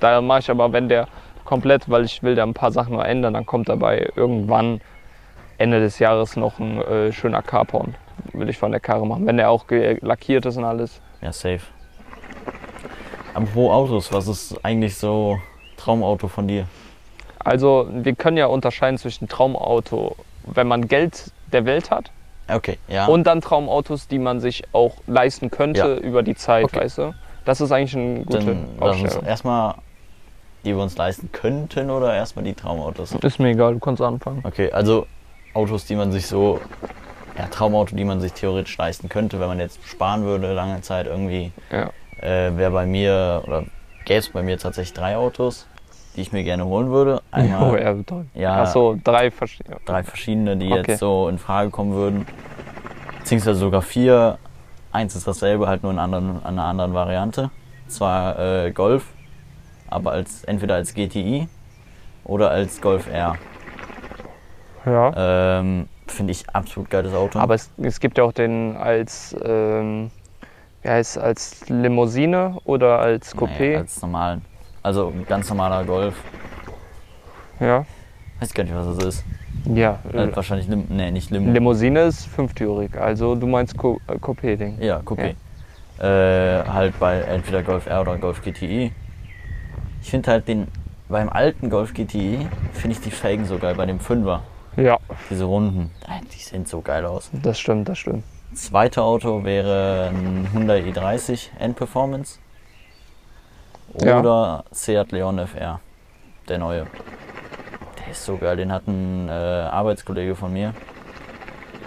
Da 0.00 0.22
mache 0.22 0.38
ich 0.38 0.50
aber, 0.50 0.72
wenn 0.72 0.88
der 0.88 1.08
komplett, 1.44 1.90
weil 1.90 2.06
ich 2.06 2.22
will 2.22 2.34
da 2.36 2.42
ein 2.42 2.54
paar 2.54 2.72
Sachen 2.72 2.94
noch 2.94 3.04
ändern, 3.04 3.34
dann 3.34 3.44
kommt 3.44 3.68
dabei 3.68 4.08
irgendwann 4.16 4.80
Ende 5.58 5.80
des 5.80 5.98
Jahres 5.98 6.36
noch 6.36 6.58
ein 6.58 6.80
äh, 6.82 7.12
schöner 7.12 7.42
Carporn. 7.42 7.94
Will 8.32 8.48
ich 8.48 8.58
von 8.58 8.70
der 8.70 8.80
Karre 8.80 9.06
machen. 9.06 9.26
Wenn 9.26 9.36
der 9.36 9.50
auch 9.50 9.64
lackiert 9.70 10.46
ist 10.46 10.56
und 10.56 10.64
alles. 10.64 11.00
Ja, 11.20 11.32
safe. 11.32 11.60
Apropos 13.34 13.70
Autos, 13.70 14.12
was 14.12 14.28
ist 14.28 14.64
eigentlich 14.64 14.96
so 14.96 15.38
Traumauto 15.76 16.28
von 16.28 16.48
dir? 16.48 16.66
Also, 17.38 17.88
wir 17.92 18.14
können 18.14 18.36
ja 18.38 18.46
unterscheiden 18.46 18.98
zwischen 18.98 19.28
Traumauto, 19.28 20.16
wenn 20.46 20.66
man 20.66 20.88
Geld 20.88 21.30
der 21.52 21.64
Welt 21.64 21.90
hat, 21.90 22.10
Okay, 22.48 22.78
ja. 22.88 23.06
und 23.06 23.24
dann 23.24 23.40
Traumautos, 23.40 24.08
die 24.08 24.18
man 24.18 24.40
sich 24.40 24.64
auch 24.72 24.94
leisten 25.06 25.50
könnte 25.50 25.80
Ja. 25.80 25.96
über 25.96 26.22
die 26.22 26.34
Zeit, 26.34 26.64
Okay. 26.64 26.80
weißt 26.80 26.98
du? 26.98 27.14
Das 27.44 27.60
ist 27.60 27.70
eigentlich 27.72 27.94
eine 27.96 28.24
gute 28.24 28.38
dann 28.38 28.66
lass 28.80 28.94
uns 28.96 29.02
Aufstellung. 29.04 29.26
erstmal 29.28 29.74
die 30.64 30.74
wir 30.74 30.82
uns 30.82 30.96
leisten 30.96 31.30
könnten 31.30 31.90
oder 31.90 32.12
erstmal 32.14 32.44
die 32.44 32.54
Traumautos? 32.54 33.12
Ist 33.12 33.38
mir 33.38 33.50
egal, 33.50 33.74
du 33.74 33.78
kannst 33.78 34.02
anfangen. 34.02 34.40
Okay, 34.44 34.72
also 34.72 35.06
Autos, 35.56 35.86
die 35.86 35.96
man 35.96 36.12
sich 36.12 36.26
so, 36.26 36.60
ja, 37.38 37.46
Traumauto, 37.48 37.96
die 37.96 38.04
man 38.04 38.20
sich 38.20 38.32
theoretisch 38.34 38.76
leisten 38.76 39.08
könnte, 39.08 39.40
wenn 39.40 39.48
man 39.48 39.58
jetzt 39.58 39.78
sparen 39.86 40.24
würde, 40.24 40.52
lange 40.52 40.80
Zeit 40.82 41.06
irgendwie, 41.06 41.50
Ja. 41.70 41.90
äh, 42.20 42.56
wäre 42.56 42.70
bei 42.70 42.86
mir, 42.86 43.42
oder 43.46 43.64
gäbe 44.04 44.18
es 44.20 44.28
bei 44.28 44.42
mir 44.42 44.58
tatsächlich 44.58 44.92
drei 44.94 45.16
Autos, 45.16 45.66
die 46.14 46.20
ich 46.20 46.32
mir 46.32 46.44
gerne 46.44 46.64
holen 46.66 46.90
würde. 46.90 47.22
Einmal 47.30 47.62
Oh, 47.70 47.76
ja, 47.76 47.94
toll. 48.04 48.26
Ja. 48.34 48.62
Achso, 48.62 48.98
drei 49.02 49.30
verschiedene. 49.30 49.76
drei 49.86 50.02
verschiedene, 50.02 50.56
die 50.56 50.72
Okay. 50.72 50.84
jetzt 50.92 51.00
so 51.00 51.28
in 51.28 51.38
Frage 51.38 51.70
kommen 51.70 51.92
würden. 51.94 52.26
Beziehungsweise 53.18 53.58
sogar 53.58 53.82
vier. 53.82 54.38
Eins 54.92 55.14
ist 55.16 55.26
dasselbe, 55.26 55.66
halt 55.68 55.82
nur 55.82 55.92
in 55.92 55.98
anderen, 55.98 56.44
einer 56.44 56.64
anderen 56.64 56.94
Variante. 56.94 57.50
Zwar 57.88 58.38
äh, 58.38 58.70
Golf, 58.72 59.04
aber 59.88 60.12
als 60.12 60.42
entweder 60.44 60.74
als 60.76 60.94
GTI 60.94 61.48
oder 62.24 62.50
als 62.50 62.80
Golf 62.80 63.06
R. 63.12 63.36
Ja. 64.86 65.58
Ähm, 65.58 65.88
Finde 66.06 66.30
ich 66.30 66.48
absolut 66.50 66.88
geiles 66.88 67.12
Auto. 67.12 67.38
Aber 67.38 67.54
es, 67.54 67.70
es 67.82 67.98
gibt 68.00 68.18
ja 68.18 68.24
auch 68.24 68.32
den 68.32 68.76
als, 68.76 69.36
ähm, 69.44 70.10
wie 70.82 70.88
heißt 70.88 71.18
als 71.18 71.68
Limousine 71.68 72.58
oder 72.64 73.00
als 73.00 73.36
Coupé. 73.36 73.58
Nee, 73.58 73.76
als 73.76 74.00
normalen. 74.00 74.42
Also 74.82 75.08
ein 75.08 75.26
ganz 75.26 75.48
normaler 75.48 75.84
Golf. 75.84 76.14
ja. 77.60 77.84
Weiß 78.38 78.52
gar 78.52 78.64
nicht, 78.64 78.76
was 78.76 78.96
das 78.96 79.04
ist. 79.04 79.24
Ja. 79.64 79.98
Äh, 80.12 80.34
wahrscheinlich 80.36 80.68
Lim 80.68 80.84
nee, 80.90 81.10
nicht 81.10 81.30
Limo. 81.30 81.50
Limousine 81.50 82.02
ist 82.02 82.26
fünftürig, 82.26 82.96
also 82.96 83.34
du 83.34 83.46
meinst 83.46 83.76
Co 83.76 83.98
äh, 84.06 84.16
Coupé-Ding. 84.16 84.78
Ja, 84.80 84.98
Coupé. 84.98 85.34
Äh, 85.98 86.64
halt 86.68 86.98
bei 87.00 87.20
entweder 87.20 87.62
Golf 87.62 87.86
R 87.86 88.02
oder 88.02 88.18
Golf 88.18 88.42
GTI. 88.42 88.92
Ich 90.02 90.10
finde 90.10 90.30
halt 90.30 90.46
den, 90.46 90.68
beim 91.08 91.30
alten 91.30 91.70
Golf 91.70 91.94
GTI, 91.94 92.46
finde 92.74 92.96
ich 92.96 93.00
die 93.00 93.10
Felgen 93.10 93.46
so 93.46 93.58
geil, 93.58 93.74
bei 93.74 93.86
dem 93.86 93.98
Fünfer. 93.98 94.42
Ja, 94.76 94.98
Diese 95.30 95.44
Runden, 95.44 95.90
die 96.34 96.38
sehen 96.38 96.66
so 96.66 96.80
geil 96.80 97.06
aus. 97.06 97.30
das 97.32 97.58
stimmt, 97.58 97.88
das 97.88 97.98
stimmt. 97.98 98.24
Zweite 98.54 99.02
Auto 99.02 99.44
wäre 99.44 100.10
ein 100.10 100.48
Hyundai 100.52 100.80
i30 100.80 101.48
N-Performance. 101.58 102.38
Ja. 104.02 104.20
Oder 104.20 104.64
Seat 104.70 105.12
Leon 105.12 105.38
FR, 105.38 105.80
der 106.48 106.58
neue. 106.58 106.86
Der 107.98 108.12
ist 108.12 108.24
so 108.24 108.36
geil, 108.36 108.56
den 108.56 108.70
hat 108.70 108.86
ein 108.86 109.28
äh, 109.28 109.32
Arbeitskollege 109.32 110.34
von 110.36 110.52
mir. 110.52 110.74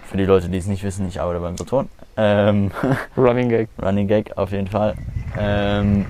Für 0.05 0.17
die 0.17 0.25
Leute, 0.25 0.49
die 0.49 0.57
es 0.57 0.65
nicht 0.65 0.83
wissen, 0.83 1.07
ich 1.07 1.21
arbeite 1.21 1.39
beim 1.39 1.55
Saturn. 1.57 1.87
Ähm, 2.17 2.71
Running 3.17 3.49
Gag. 3.49 3.69
Running 3.81 4.07
Gag 4.07 4.35
auf 4.37 4.51
jeden 4.51 4.67
Fall. 4.67 4.95
Ähm, 5.37 6.05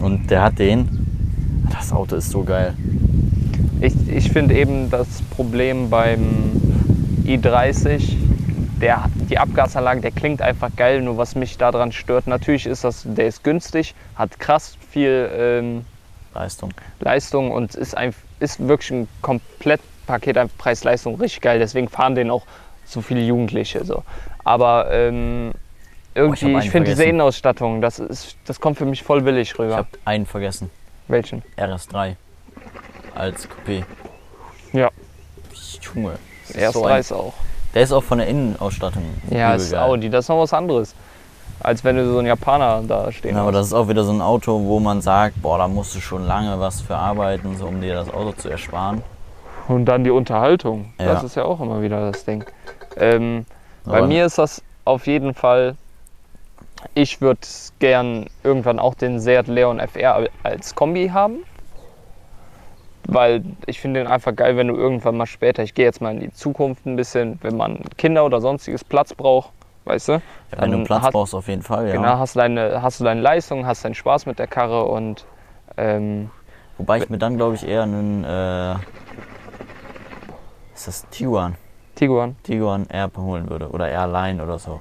und 0.00 0.30
der 0.30 0.42
hat 0.42 0.58
den. 0.58 1.66
Das 1.70 1.92
Auto 1.92 2.16
ist 2.16 2.30
so 2.30 2.44
geil. 2.44 2.74
Ich, 3.84 4.08
ich 4.08 4.32
finde 4.32 4.54
eben 4.54 4.88
das 4.88 5.20
Problem 5.36 5.90
beim 5.90 6.52
i30, 7.26 8.16
der, 8.80 9.10
die 9.28 9.36
Abgasanlage, 9.36 10.00
der 10.00 10.10
klingt 10.10 10.40
einfach 10.40 10.70
geil, 10.74 11.02
nur 11.02 11.18
was 11.18 11.34
mich 11.34 11.58
daran 11.58 11.92
stört, 11.92 12.26
natürlich 12.26 12.64
ist 12.64 12.82
das, 12.82 13.02
der 13.04 13.26
ist 13.26 13.44
günstig, 13.44 13.94
hat 14.16 14.40
krass 14.40 14.78
viel 14.90 15.30
ähm, 15.36 15.84
Leistung. 16.34 16.72
Leistung 17.00 17.50
und 17.50 17.74
ist, 17.74 17.94
ein, 17.94 18.14
ist 18.40 18.66
wirklich 18.66 18.90
ein 18.90 19.08
Komplettpaket 19.20 20.38
an 20.38 20.48
Preis-Leistung 20.56 21.16
richtig 21.16 21.42
geil. 21.42 21.58
Deswegen 21.58 21.90
fahren 21.90 22.14
den 22.14 22.30
auch 22.30 22.46
so 22.86 23.02
viele 23.02 23.20
Jugendliche. 23.20 23.84
So. 23.84 24.02
Aber 24.44 24.88
ähm, 24.92 25.52
irgendwie, 26.14 26.46
einen 26.46 26.60
ich 26.60 26.70
finde 26.70 26.88
diese. 26.88 27.04
Innenausstattung, 27.04 27.82
das, 27.82 27.98
ist, 27.98 28.38
das 28.46 28.60
kommt 28.60 28.78
für 28.78 28.86
mich 28.86 29.02
voll 29.02 29.20
billig 29.20 29.50
Ich 29.52 29.58
rüber. 29.58 29.76
habe 29.76 29.88
einen 30.06 30.24
vergessen. 30.24 30.70
Welchen? 31.06 31.42
RS3. 31.58 32.16
Als 33.14 33.48
Coupé. 33.48 33.84
Ja, 34.72 34.88
Junge. 35.94 36.12
das 36.42 36.50
ist 36.50 36.56
erst 36.56 36.74
so 36.74 36.84
ein- 36.84 37.04
auch. 37.12 37.32
Der 37.74 37.82
ist 37.82 37.92
auch 37.92 38.02
von 38.04 38.18
der 38.18 38.28
Innenausstattung. 38.28 39.02
Ja, 39.30 39.54
ist 39.54 39.72
geil. 39.72 39.80
Audi, 39.80 40.08
das 40.10 40.24
ist 40.26 40.28
noch 40.28 40.40
was 40.40 40.52
anderes. 40.52 40.94
Als 41.60 41.82
wenn 41.84 41.96
du 41.96 42.06
so 42.10 42.18
einen 42.18 42.26
Japaner 42.26 42.82
da 42.86 43.10
stehen 43.10 43.36
Ja, 43.36 43.42
aber 43.42 43.52
das 43.52 43.68
ist 43.68 43.72
auch 43.72 43.88
wieder 43.88 44.04
so 44.04 44.12
ein 44.12 44.20
Auto, 44.20 44.60
wo 44.64 44.80
man 44.80 45.00
sagt, 45.00 45.40
boah, 45.40 45.58
da 45.58 45.66
musst 45.68 45.94
du 45.94 46.00
schon 46.00 46.26
lange 46.26 46.58
was 46.60 46.80
für 46.82 46.96
arbeiten, 46.96 47.56
so 47.56 47.66
um 47.66 47.80
dir 47.80 47.94
das 47.94 48.12
Auto 48.12 48.32
zu 48.32 48.48
ersparen. 48.48 49.02
Und 49.68 49.86
dann 49.86 50.04
die 50.04 50.10
Unterhaltung. 50.10 50.92
Ja. 51.00 51.06
Das 51.14 51.24
ist 51.24 51.36
ja 51.36 51.44
auch 51.44 51.60
immer 51.60 51.80
wieder 51.80 52.10
das 52.12 52.24
Ding. 52.24 52.44
Ähm, 52.96 53.46
bei 53.84 54.02
mir 54.02 54.26
ist 54.26 54.38
das 54.38 54.62
auf 54.84 55.06
jeden 55.06 55.34
Fall, 55.34 55.76
ich 56.94 57.20
würde 57.20 57.40
gern 57.78 58.26
irgendwann 58.42 58.78
auch 58.78 58.94
den 58.94 59.18
Seat 59.20 59.46
Leon 59.48 59.80
FR 59.80 60.28
als 60.42 60.74
Kombi 60.74 61.08
haben. 61.08 61.38
Weil 63.06 63.44
ich 63.66 63.80
finde 63.80 64.00
den 64.00 64.06
einfach 64.06 64.34
geil, 64.34 64.56
wenn 64.56 64.68
du 64.68 64.74
irgendwann 64.76 65.16
mal 65.16 65.26
später, 65.26 65.62
ich 65.62 65.74
gehe 65.74 65.84
jetzt 65.84 66.00
mal 66.00 66.14
in 66.14 66.20
die 66.20 66.32
Zukunft 66.32 66.86
ein 66.86 66.96
bisschen, 66.96 67.38
wenn 67.42 67.56
man 67.56 67.80
Kinder 67.98 68.24
oder 68.24 68.40
sonstiges 68.40 68.82
Platz 68.82 69.12
braucht, 69.14 69.52
weißt 69.84 70.08
du? 70.08 70.12
Ja, 70.12 70.20
wenn 70.62 70.70
du 70.72 70.84
Platz 70.84 71.04
hast- 71.04 71.12
brauchst, 71.12 71.34
auf 71.34 71.48
jeden 71.48 71.62
Fall, 71.62 71.86
ja. 71.88 71.92
Genau, 71.92 72.18
hast, 72.18 72.34
deine, 72.36 72.80
hast 72.82 73.00
du 73.00 73.04
deine 73.04 73.20
Leistung, 73.20 73.66
hast 73.66 73.84
deinen 73.84 73.94
Spaß 73.94 74.26
mit 74.26 74.38
der 74.38 74.46
Karre 74.46 74.84
und 74.86 75.26
ähm, 75.76 76.30
Wobei 76.78 76.98
ich 76.98 77.08
mir 77.08 77.18
dann, 77.18 77.36
glaube 77.36 77.54
ich, 77.54 77.66
eher 77.68 77.82
einen, 77.84 78.24
äh, 78.24 78.72
ist 80.74 80.88
das 80.88 81.08
Tiguan? 81.10 81.54
Tiguan. 81.94 82.36
Tiguan 82.42 82.88
R 82.90 83.10
holen 83.16 83.48
würde 83.48 83.68
oder 83.68 83.88
R 83.88 84.06
Line 84.08 84.42
oder 84.42 84.58
so. 84.58 84.80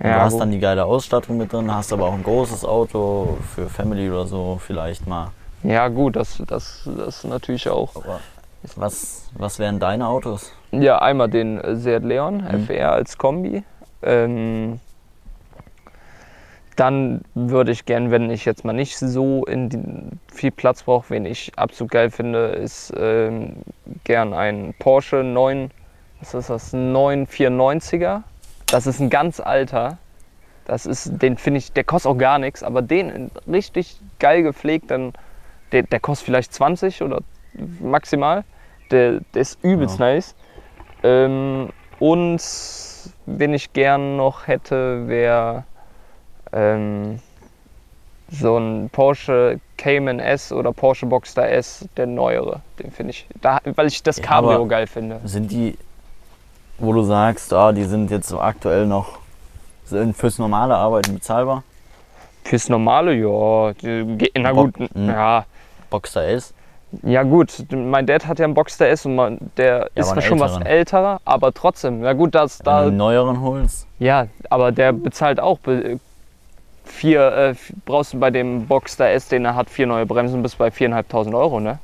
Ja, 0.00 0.14
du 0.16 0.20
hast 0.20 0.34
wo- 0.34 0.38
dann 0.40 0.50
die 0.50 0.58
geile 0.60 0.84
Ausstattung 0.84 1.38
mit 1.38 1.52
drin, 1.52 1.74
hast 1.74 1.92
aber 1.92 2.06
auch 2.06 2.12
ein 2.14 2.22
großes 2.22 2.64
Auto 2.64 3.38
für 3.54 3.68
Family 3.68 4.10
oder 4.10 4.26
so 4.26 4.58
vielleicht 4.60 5.06
mal. 5.06 5.30
Ja 5.62 5.88
gut, 5.88 6.16
das, 6.16 6.42
das, 6.46 6.88
das 6.96 7.24
natürlich 7.24 7.68
auch. 7.68 7.94
Aber 7.96 8.20
was, 8.76 9.28
was 9.36 9.58
wären 9.58 9.78
deine 9.80 10.06
Autos? 10.08 10.52
Ja, 10.72 10.98
einmal 10.98 11.28
den 11.28 11.60
äh, 11.60 11.76
Seat 11.76 12.02
Leon 12.04 12.38
Mhm. 12.42 12.66
FR 12.66 12.92
als 12.92 13.16
Kombi. 13.18 13.62
Ähm, 14.02 14.80
dann 16.76 17.22
würde 17.34 17.72
ich 17.72 17.86
gern, 17.86 18.12
wenn 18.12 18.30
ich 18.30 18.44
jetzt 18.44 18.64
mal 18.64 18.72
nicht 18.72 18.98
so 18.98 19.44
in 19.46 19.68
die, 19.68 19.80
viel 20.32 20.52
Platz 20.52 20.84
brauche, 20.84 21.10
wen 21.10 21.24
ich 21.26 21.52
absolut 21.56 21.90
geil 21.90 22.10
finde, 22.10 22.48
ist 22.48 22.92
ähm, 22.96 23.56
gern 24.04 24.32
ein 24.32 24.74
Porsche 24.78 25.24
9, 25.24 25.72
was 26.20 26.34
ist 26.34 26.50
das, 26.50 26.72
994er. 26.74 28.22
Das 28.66 28.86
ist 28.86 29.00
ein 29.00 29.10
ganz 29.10 29.40
alter. 29.40 29.98
Das 30.66 30.86
ist, 30.86 31.10
den 31.20 31.36
finde 31.36 31.58
ich, 31.58 31.72
der 31.72 31.82
kostet 31.82 32.12
auch 32.12 32.18
gar 32.18 32.38
nichts, 32.38 32.62
aber 32.62 32.82
den 32.82 33.30
richtig 33.50 33.98
geil 34.20 34.42
gepflegt, 34.42 34.90
dann, 34.90 35.14
der, 35.72 35.82
der 35.82 36.00
kostet 36.00 36.26
vielleicht 36.26 36.52
20 36.52 37.02
oder 37.02 37.20
maximal. 37.80 38.44
Der, 38.90 39.20
der 39.34 39.42
ist 39.42 39.58
übelst 39.62 39.98
Ja. 39.98 40.06
nice. 40.06 40.34
Ähm, 41.02 41.68
und 41.98 42.40
wen 43.26 43.54
ich 43.54 43.72
gern 43.72 44.16
noch 44.16 44.46
hätte, 44.46 45.08
wäre 45.08 45.64
ähm, 46.52 47.20
so 48.30 48.56
ein 48.58 48.88
Porsche 48.90 49.60
Cayman 49.76 50.18
S 50.20 50.52
oder 50.52 50.72
Porsche 50.72 51.06
Boxster 51.06 51.48
S, 51.48 51.86
der 51.96 52.06
neuere. 52.06 52.60
Den 52.78 52.90
finde 52.90 53.10
ich, 53.12 53.26
da, 53.40 53.58
weil 53.64 53.86
ich 53.86 54.02
das 54.02 54.18
Ja, 54.18 54.24
Cabrio 54.24 54.66
geil 54.66 54.86
finde. 54.86 55.20
Sind 55.24 55.50
die, 55.50 55.76
wo 56.78 56.92
du 56.92 57.02
sagst, 57.02 57.52
ah, 57.52 57.72
die 57.72 57.84
sind 57.84 58.10
jetzt 58.10 58.28
so 58.28 58.40
aktuell 58.40 58.86
noch 58.86 59.18
sind 59.84 60.14
fürs 60.16 60.38
normale 60.38 60.76
Arbeiten 60.76 61.14
bezahlbar? 61.14 61.62
Fürs 62.44 62.68
normale, 62.68 63.14
ja, 63.14 63.72
na 64.36 64.52
Bock- 64.52 64.74
gut, 64.74 64.90
hm. 64.94 65.08
ja, 65.08 65.46
Boxster 65.90 66.26
S? 66.28 66.54
ja 67.02 67.22
gut. 67.22 67.52
Mein 67.70 68.06
Dad 68.06 68.26
hat 68.26 68.38
ja 68.38 68.46
einen 68.46 68.54
Boxster 68.54 68.88
S 68.88 69.04
und 69.04 69.14
man, 69.14 69.38
der 69.58 69.90
ist 69.94 70.06
aber 70.06 70.12
einen 70.14 70.22
schon 70.22 70.40
was 70.40 70.52
älteren. 70.52 70.66
älterer, 70.66 71.20
aber 71.24 71.52
trotzdem, 71.52 72.00
na 72.00 72.12
gut, 72.14 72.34
das 72.34 72.60
Wenn 72.60 72.64
da, 72.64 72.80
du 72.82 72.88
einen 72.88 72.96
neueren 72.96 73.40
holst? 73.42 73.86
ja, 73.98 74.26
aber 74.48 74.72
der 74.72 74.92
bezahlt 74.92 75.38
auch 75.38 75.58
vier, 76.84 77.32
äh, 77.36 77.54
brauchst 77.84 78.14
du 78.14 78.18
bei 78.18 78.30
dem 78.30 78.66
Boxster 78.66 79.10
S, 79.10 79.28
den 79.28 79.44
er 79.44 79.54
hat, 79.54 79.68
vier 79.70 79.86
neue 79.86 80.06
Bremsen 80.06 80.42
bis 80.42 80.56
bei 80.56 80.68
4.500 80.68 81.34
Euro, 81.34 81.60
ne? 81.60 81.78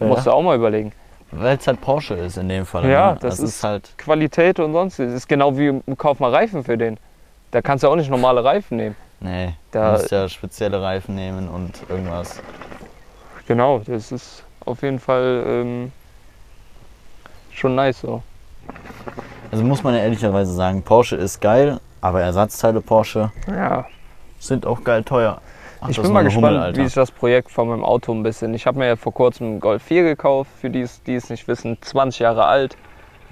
Musst 0.00 0.26
du 0.26 0.30
auch 0.30 0.42
mal 0.42 0.56
überlegen. 0.56 0.92
Weil 1.30 1.58
es 1.58 1.66
halt 1.66 1.80
Porsche 1.82 2.14
ist 2.14 2.38
in 2.38 2.48
dem 2.48 2.64
Fall. 2.64 2.88
Ja, 2.88 3.12
ne? 3.12 3.18
das 3.20 3.38
ist- 3.40 3.62
halt. 3.62 3.92
Qualität 3.98 4.58
und 4.60 4.72
sonst. 4.72 4.98
Das 4.98 5.12
ist 5.12 5.28
genau 5.28 5.58
wie 5.58 5.82
kauf 5.98 6.20
mal 6.20 6.30
Reifen 6.30 6.64
für 6.64 6.78
den. 6.78 6.96
Da 7.50 7.60
kannst 7.60 7.84
du 7.84 7.88
auch 7.88 7.96
nicht 7.96 8.08
normale 8.08 8.42
Reifen 8.42 8.78
nehmen. 8.78 8.96
Nee, 9.20 9.54
Da- 9.72 9.86
du 9.86 9.92
musst 9.98 10.10
ja 10.10 10.26
spezielle 10.28 10.80
Reifen 10.80 11.14
nehmen 11.16 11.48
und 11.48 11.72
irgendwas. 11.90 12.40
Genau, 13.48 13.78
das 13.78 14.12
ist 14.12 14.44
auf 14.66 14.82
jeden 14.82 14.98
Fall 14.98 15.42
ähm, 15.46 15.92
schon 17.50 17.74
nice 17.74 18.02
so. 18.02 18.22
Also 19.50 19.64
muss 19.64 19.82
man 19.82 19.94
ja 19.94 20.00
ehrlicherweise 20.00 20.52
sagen, 20.52 20.82
Porsche 20.82 21.16
ist 21.16 21.40
geil, 21.40 21.80
aber 22.02 22.20
Ersatzteile 22.20 22.82
Porsche 22.82 23.32
Ja. 23.46 23.86
sind 24.38 24.66
auch 24.66 24.84
geil 24.84 25.02
teuer. 25.02 25.40
Ach, 25.80 25.88
Ich 25.88 25.96
bin 25.96 26.04
ist 26.04 26.12
mal 26.12 26.24
gespannt, 26.24 26.58
Hummel, 26.58 26.76
wie 26.76 26.84
sich 26.84 26.94
das 26.94 27.10
Projekt 27.10 27.50
von 27.50 27.68
meinem 27.68 27.84
Auto 27.84 28.12
ein 28.12 28.22
bisschen. 28.22 28.52
Ich 28.52 28.66
habe 28.66 28.78
mir 28.78 28.86
ja 28.86 28.96
vor 28.96 29.14
kurzem 29.14 29.46
einen 29.46 29.60
Golf 29.60 29.82
4 29.84 30.02
gekauft, 30.02 30.50
für 30.60 30.68
die 30.68 30.82
es, 30.82 31.02
die 31.04 31.14
es 31.14 31.30
nicht 31.30 31.48
wissen, 31.48 31.78
20 31.80 32.20
Jahre 32.20 32.44
alt. 32.44 32.76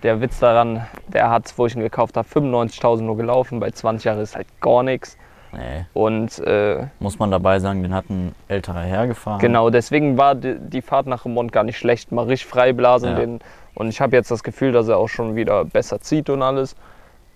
Der 0.03 0.23
Witz 0.23 0.39
daran, 0.39 0.87
der 1.09 1.29
hat, 1.29 1.53
wo 1.59 1.67
ich 1.67 1.75
ihn 1.75 1.81
gekauft 1.83 2.17
habe, 2.17 2.27
95.000 2.27 3.03
nur 3.03 3.19
gelaufen. 3.19 3.61
Bei 3.61 3.71
20 3.71 4.05
Jahren 4.07 4.21
ist 4.21 4.35
halt 4.35 4.47
gar 4.63 4.83
nichts. 4.83 5.19
Nee. 5.53 5.87
Und 5.95 6.39
äh, 6.41 6.87
Muss 6.99 7.19
man 7.19 7.31
dabei 7.31 7.59
sagen, 7.59 7.83
den 7.83 7.95
hat 7.95 8.09
ein 8.11 8.35
älterer 8.49 8.81
Herr 8.83 9.07
gefahren. 9.07 9.39
genau, 9.39 9.71
deswegen 9.71 10.17
war 10.19 10.35
die, 10.35 10.57
die 10.59 10.83
Fahrt 10.83 11.07
nach 11.07 11.25
Remont 11.25 11.53
gar 11.53 11.65
nicht 11.65 11.79
schlecht. 11.79 12.13
Mal 12.13 12.25
richtig 12.27 12.47
freiblasen. 12.49 13.11
Ja. 13.11 13.17
Den, 13.17 13.39
und 13.75 13.89
ich 13.89 14.01
habe 14.01 14.17
jetzt 14.17 14.31
das 14.31 14.43
Gefühl, 14.43 14.73
dass 14.73 14.89
er 14.89 14.99
auch 14.99 15.09
schon 15.09 15.37
wieder 15.37 15.65
besser 15.65 16.01
zieht 16.01 16.31
und 16.31 16.43
alles. 16.43 16.75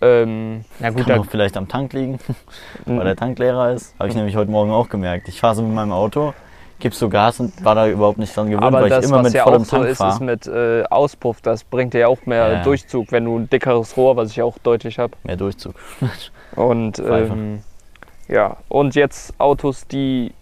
Ähm, 0.02 0.64
na 0.78 0.90
gut, 0.90 1.06
Kann 1.06 1.20
auch 1.20 1.26
vielleicht 1.26 1.56
am 1.58 1.68
Tank 1.68 1.92
liegen, 1.92 2.18
weil 2.86 3.04
der 3.04 3.16
Tank 3.16 3.38
leerer 3.38 3.72
ist. 3.72 3.94
Habe 3.98 4.08
ich 4.08 4.14
nämlich 4.14 4.34
heute 4.36 4.50
Morgen 4.50 4.70
auch 4.70 4.88
gemerkt. 4.88 5.28
Ich 5.28 5.38
fahre 5.40 5.54
so 5.56 5.62
mit 5.62 5.74
meinem 5.74 5.92
Auto, 5.92 6.32
gibst 6.78 6.98
so 7.00 7.10
Gas 7.10 7.38
und 7.40 7.62
war 7.62 7.74
da 7.74 7.86
überhaupt 7.86 8.16
nicht 8.16 8.34
dran 8.34 8.46
gewöhnt, 8.46 8.64
aber 8.64 8.80
weil 8.80 8.88
das, 8.88 9.04
ich 9.04 9.10
immer 9.10 9.22
mit 9.22 9.34
ja 9.34 9.42
vollem 9.42 9.60
auch 9.60 9.66
so 9.66 9.76
Tank 9.76 9.84
ist, 9.88 9.90
ist 9.92 9.98
fahre. 9.98 10.24
mit 10.24 10.46
äh, 10.46 10.84
Auspuff. 10.88 11.42
Das 11.42 11.64
bringt 11.64 11.92
dir 11.92 11.98
ja 12.00 12.08
auch 12.08 12.24
mehr 12.24 12.50
Ja. 12.50 12.62
Durchzug, 12.62 13.12
wenn 13.12 13.26
du 13.26 13.38
ein 13.40 13.50
dickeres 13.50 13.94
Rohr, 13.98 14.16
was 14.16 14.30
ich 14.30 14.40
auch 14.40 14.56
deutlich 14.58 14.98
habe. 14.98 15.12
Mehr 15.24 15.36
Durchzug. 15.36 15.74
Und 16.56 16.98
ähm, 16.98 17.60
ja, 18.30 18.56
und 18.68 18.94
jetzt 18.94 19.34
Autos, 19.38 19.86
die, 19.88 20.32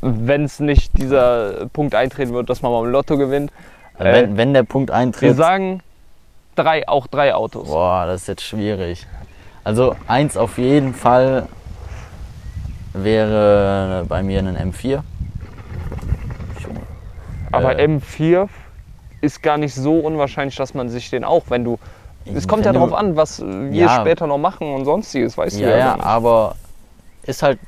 wenn 0.00 0.44
es 0.44 0.60
nicht 0.60 0.96
dieser 0.96 1.66
Punkt 1.72 1.94
eintreten 1.94 2.32
wird, 2.32 2.48
dass 2.48 2.62
man 2.62 2.70
mal 2.70 2.84
im 2.84 2.92
Lotto 2.92 3.16
gewinnt. 3.16 3.50
Äh, 3.98 4.12
wenn, 4.12 4.36
wenn 4.36 4.54
der 4.54 4.62
Punkt 4.62 4.90
Wir 4.90 4.96
eintritt, 4.96 5.36
sagen 5.36 5.82
drei, 6.54 6.86
auch 6.88 7.06
drei 7.06 7.34
Autos. 7.34 7.68
boah, 7.68 8.06
das 8.06 8.22
ist 8.22 8.28
jetzt 8.28 8.42
schwierig. 8.42 9.06
Also 9.64 9.96
eins 10.06 10.36
auf 10.36 10.58
jeden 10.58 10.94
Fall 10.94 11.48
wäre 12.92 14.04
bei 14.08 14.22
mir 14.22 14.38
ein 14.40 14.72
M4. 14.72 15.00
Aber 17.50 17.78
äh, 17.78 17.84
M4 17.84 18.48
ist 19.20 19.42
gar 19.42 19.56
nicht 19.56 19.74
so 19.74 19.98
unwahrscheinlich, 19.98 20.56
dass 20.56 20.74
man 20.74 20.88
sich 20.88 21.10
den 21.10 21.24
auch, 21.24 21.44
wenn 21.48 21.64
du. 21.64 21.78
Es 22.32 22.48
kommt 22.48 22.64
ja 22.64 22.72
darauf 22.72 22.92
an, 22.94 23.16
was 23.16 23.40
wir 23.42 23.70
Ja. 23.84 24.00
später 24.00 24.26
noch 24.26 24.38
machen 24.38 24.72
und 24.74 24.84
sonstiges, 24.84 25.36
weißt 25.36 25.56
du 25.58 25.62
Ja, 25.62 25.76
ja, 25.76 26.00
aber 26.00 26.54
ist 27.24 27.42
halt 27.42 27.58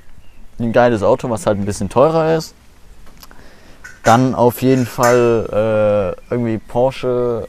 ein 0.58 0.72
geiles 0.72 1.02
Auto, 1.02 1.28
was 1.28 1.46
halt 1.46 1.58
ein 1.58 1.66
bisschen 1.66 1.88
teurer 1.88 2.34
ist. 2.36 2.54
Dann 4.02 4.34
auf 4.34 4.62
jeden 4.62 4.86
Fall 4.86 6.14
äh, 6.30 6.32
irgendwie 6.32 6.58
Porsche, 6.58 7.46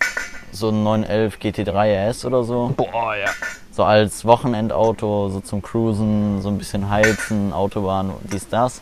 so 0.52 0.70
ein 0.70 0.84
911 0.84 1.38
GT3 1.38 2.10
RS 2.10 2.26
oder 2.26 2.44
so. 2.44 2.74
Boah, 2.76 3.16
ja. 3.16 3.30
So 3.72 3.84
als 3.84 4.26
Wochenendauto, 4.26 5.30
so 5.30 5.40
zum 5.40 5.62
Cruisen, 5.62 6.42
so 6.42 6.50
ein 6.50 6.58
bisschen 6.58 6.90
heizen, 6.90 7.54
Autobahn, 7.54 8.12
dies, 8.24 8.50
das. 8.50 8.82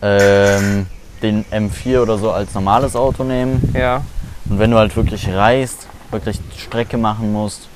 Ähm, 0.00 0.86
den 1.22 1.44
M4 1.46 2.00
oder 2.02 2.16
so 2.16 2.30
als 2.30 2.54
normales 2.54 2.96
Auto 2.96 3.24
nehmen. 3.24 3.72
Ja. 3.76 4.02
Und 4.48 4.58
wenn 4.58 4.70
du 4.70 4.78
halt 4.78 4.96
wirklich 4.96 5.28
reist, 5.28 5.88
wirklich 6.10 6.40
Strecke 6.56 6.96
machen 6.96 7.32
musst, 7.32 7.68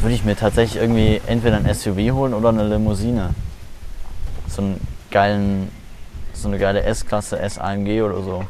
würde 0.00 0.14
ich 0.14 0.24
mir 0.24 0.36
tatsächlich 0.36 0.80
irgendwie 0.80 1.20
entweder 1.26 1.56
ein 1.56 1.72
SUV 1.72 2.12
holen 2.12 2.34
oder 2.34 2.50
eine 2.50 2.66
Limousine. 2.66 3.30
So 4.48 4.62
einen 4.62 4.80
geilen, 5.10 5.70
so 6.32 6.48
eine 6.48 6.58
geile 6.58 6.82
S-Klasse, 6.82 7.38
S-AMG 7.38 8.02
oder 8.02 8.22
so. 8.22 8.44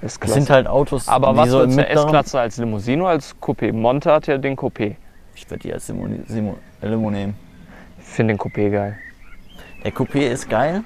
Das 0.00 0.14
sind 0.14 0.50
halt 0.50 0.66
Autos, 0.66 1.06
Aber 1.06 1.32
die 1.32 1.38
was 1.38 1.50
so 1.50 1.62
im. 1.62 1.78
S-Klasse 1.78 2.40
als 2.40 2.56
Limousine 2.56 3.02
oder 3.02 3.12
als 3.12 3.36
Coupé? 3.40 3.72
Monte 3.72 4.12
hat 4.12 4.26
ja 4.26 4.36
den 4.36 4.56
Coupé. 4.56 4.96
Ich 5.34 5.48
würde 5.48 5.62
die 5.62 5.72
als 5.72 5.88
Limo, 5.88 6.08
Limo, 6.28 6.56
Limo 6.80 7.10
nehmen. 7.10 7.34
Ich 7.98 8.04
finde 8.06 8.34
den 8.34 8.38
Coupé 8.40 8.70
geil. 8.70 8.98
Der 9.84 9.92
Coupé 9.92 10.28
ist 10.28 10.48
geil, 10.48 10.82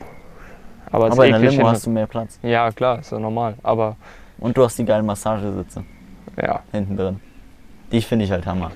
Aber, 0.91 1.11
aber 1.11 1.27
in 1.27 1.33
der 1.33 1.51
Limo 1.51 1.69
hast 1.69 1.87
du 1.87 1.91
mehr 1.91 2.07
Platz. 2.07 2.39
Ja, 2.43 2.71
klar, 2.73 3.01
ist 3.01 3.11
ja 3.11 3.19
normal. 3.19 3.55
Aber 3.63 3.97
Und 4.39 4.57
du 4.57 4.65
hast 4.65 4.79
die 4.79 4.85
geilen 4.85 5.07
Massagesitze 5.07 5.85
ja. 6.41 6.61
hinten 6.73 6.97
drin. 6.97 7.21
Die 7.93 8.01
finde 8.03 8.25
ich 8.25 8.31
halt 8.31 8.47
Hammer. 8.47 8.71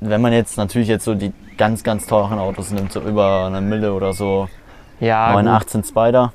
Wenn 0.00 0.20
man 0.20 0.32
jetzt 0.32 0.56
natürlich 0.56 0.88
jetzt 0.88 1.04
so 1.04 1.14
die 1.14 1.32
ganz, 1.56 1.82
ganz 1.82 2.06
teuren 2.06 2.38
Autos 2.38 2.70
nimmt, 2.70 2.92
so 2.92 3.00
über 3.00 3.46
eine 3.46 3.60
Mille 3.60 3.92
oder 3.94 4.12
so, 4.12 4.48
Ja, 5.00 5.32
918 5.32 5.84
Spider. 5.84 6.32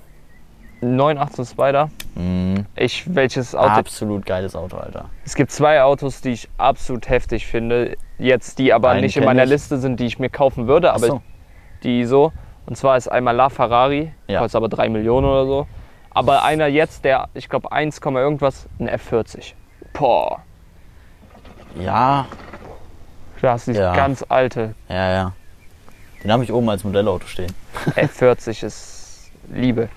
918 0.82 1.46
Spider. 1.46 1.90
Mhm. 2.16 2.66
Ich, 2.76 3.14
welches 3.14 3.54
Auto? 3.54 3.70
Absolut 3.70 4.26
geiles 4.26 4.56
Auto, 4.56 4.78
Alter. 4.78 5.06
Es 5.26 5.36
gibt 5.36 5.52
zwei 5.52 5.82
Autos, 5.84 6.22
die 6.22 6.30
ich 6.30 6.50
absolut 6.58 7.10
heftig 7.10 7.46
finde. 7.48 7.98
Jetzt, 8.18 8.60
die 8.60 8.74
aber 8.74 8.90
Einen 8.92 9.02
nicht 9.02 9.18
in 9.18 9.26
meiner 9.26 9.44
ich. 9.44 9.50
Liste 9.50 9.78
sind, 9.78 10.00
die 10.00 10.06
ich 10.06 10.20
mir 10.20 10.30
kaufen 10.30 10.68
würde, 10.68 10.92
aber 10.94 11.04
Achso. 11.06 11.22
die 11.84 12.06
so. 12.06 12.32
Und 12.66 12.76
zwar 12.78 12.96
ist 12.98 13.08
einmal 13.10 13.36
La 13.36 13.50
Ferrari, 13.50 14.12
Ja. 14.28 14.40
kostet 14.40 14.58
aber 14.58 14.70
3 14.70 14.90
Millionen 14.90 15.28
oder 15.28 15.46
so. 15.46 15.68
Aber 16.12 16.44
einer 16.44 16.68
jetzt, 16.68 17.06
der, 17.06 17.30
ich 17.34 17.50
glaube 17.50 17.72
1, 17.72 18.00
irgendwas, 18.00 18.68
ein 18.80 18.90
F40. 18.90 19.54
Boah, 19.94 20.40
Ja, 21.80 22.26
da 23.42 23.52
hast 23.54 23.68
du 23.68 23.72
dieses 23.72 23.84
Ja. 23.86 23.96
ganz 23.96 24.26
alte 24.28 24.74
ja, 24.88 25.12
ja. 25.12 25.32
Den 26.24 26.32
habe 26.34 26.44
ich 26.44 26.52
oben 26.52 26.70
als 26.70 26.84
Modellauto 26.84 27.26
stehen. 27.28 27.54
F40 27.96 28.66
ist 28.66 29.32
Liebe. 29.54 29.88